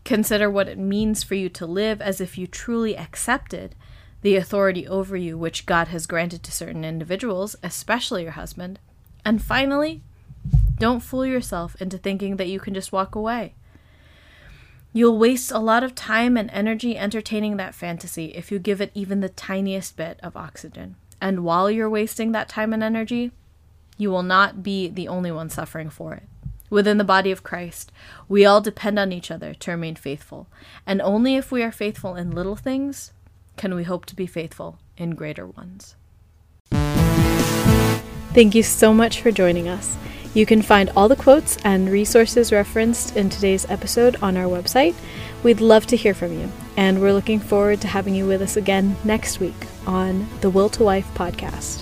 Consider 0.06 0.50
what 0.50 0.70
it 0.70 0.78
means 0.78 1.24
for 1.24 1.36
you 1.36 1.50
to 1.50 1.66
live 1.66 2.02
as 2.02 2.22
if 2.22 2.38
you 2.38 2.48
truly 2.48 2.96
accepted 2.96 3.76
the 4.22 4.36
authority 4.36 4.88
over 4.88 5.18
you 5.18 5.38
which 5.38 5.66
God 5.66 5.90
has 5.90 6.08
granted 6.08 6.44
to 6.44 6.52
certain 6.52 6.86
individuals, 6.86 7.56
especially 7.62 8.24
your 8.24 8.32
husband. 8.32 8.80
And 9.26 9.42
finally, 9.42 10.02
don't 10.80 11.02
fool 11.02 11.26
yourself 11.26 11.76
into 11.82 11.98
thinking 11.98 12.38
that 12.38 12.48
you 12.48 12.60
can 12.60 12.74
just 12.74 12.92
walk 12.92 13.16
away. 13.16 13.56
You'll 14.94 15.18
waste 15.18 15.52
a 15.52 15.60
lot 15.60 15.84
of 15.84 15.96
time 15.96 16.38
and 16.38 16.50
energy 16.52 16.98
entertaining 16.98 17.58
that 17.58 17.76
fantasy 17.76 18.28
if 18.28 18.52
you 18.52 18.60
give 18.60 18.80
it 18.80 18.92
even 18.94 19.20
the 19.20 19.30
tiniest 19.30 19.98
bit 19.98 20.20
of 20.24 20.38
oxygen. 20.38 20.96
And 21.20 21.44
while 21.44 21.70
you're 21.70 21.90
wasting 21.90 22.32
that 22.32 22.48
time 22.48 22.74
and 22.74 22.84
energy, 22.84 23.32
you 23.98 24.10
will 24.10 24.24
not 24.24 24.64
be 24.64 24.88
the 24.88 25.08
only 25.08 25.32
one 25.32 25.50
suffering 25.50 25.90
for 25.90 26.14
it. 26.14 26.24
Within 26.70 26.98
the 26.98 27.04
body 27.04 27.32
of 27.32 27.44
Christ, 27.44 27.92
we 28.28 28.46
all 28.46 28.62
depend 28.62 29.00
on 29.00 29.12
each 29.12 29.32
other 29.32 29.54
to 29.54 29.72
remain 29.72 29.96
faithful, 29.96 30.48
and 30.86 31.02
only 31.02 31.36
if 31.36 31.52
we 31.52 31.64
are 31.64 31.72
faithful 31.72 32.16
in 32.16 32.32
little 32.32 32.58
things 32.58 33.14
can 33.56 33.74
we 33.74 33.84
hope 33.84 34.06
to 34.06 34.16
be 34.16 34.28
faithful 34.28 34.78
in 34.98 35.16
greater 35.16 35.48
ones. 35.48 35.96
Thank 38.34 38.54
you 38.54 38.64
so 38.64 38.94
much 38.94 39.22
for 39.22 39.32
joining 39.32 39.68
us. 39.68 39.98
You 40.34 40.46
can 40.46 40.62
find 40.62 40.92
all 40.96 41.08
the 41.08 41.16
quotes 41.16 41.58
and 41.64 41.90
resources 41.90 42.52
referenced 42.52 43.16
in 43.16 43.30
today's 43.30 43.66
episode 43.72 44.16
on 44.22 44.38
our 44.38 44.46
website. 44.46 44.94
We'd 45.42 45.62
love 45.62 45.88
to 45.88 45.98
hear 45.98 46.14
from 46.14 46.38
you, 46.38 46.52
and 46.76 47.02
we're 47.02 47.14
looking 47.14 47.40
forward 47.40 47.82
to 47.82 47.88
having 47.88 48.14
you 48.14 48.28
with 48.28 48.42
us 48.42 48.58
again 48.58 48.96
next 49.04 49.40
week 49.40 49.56
on 49.88 50.28
the 50.42 50.50
Will 50.50 50.70
to 50.70 50.84
Wife 50.84 51.08
podcast. 51.16 51.82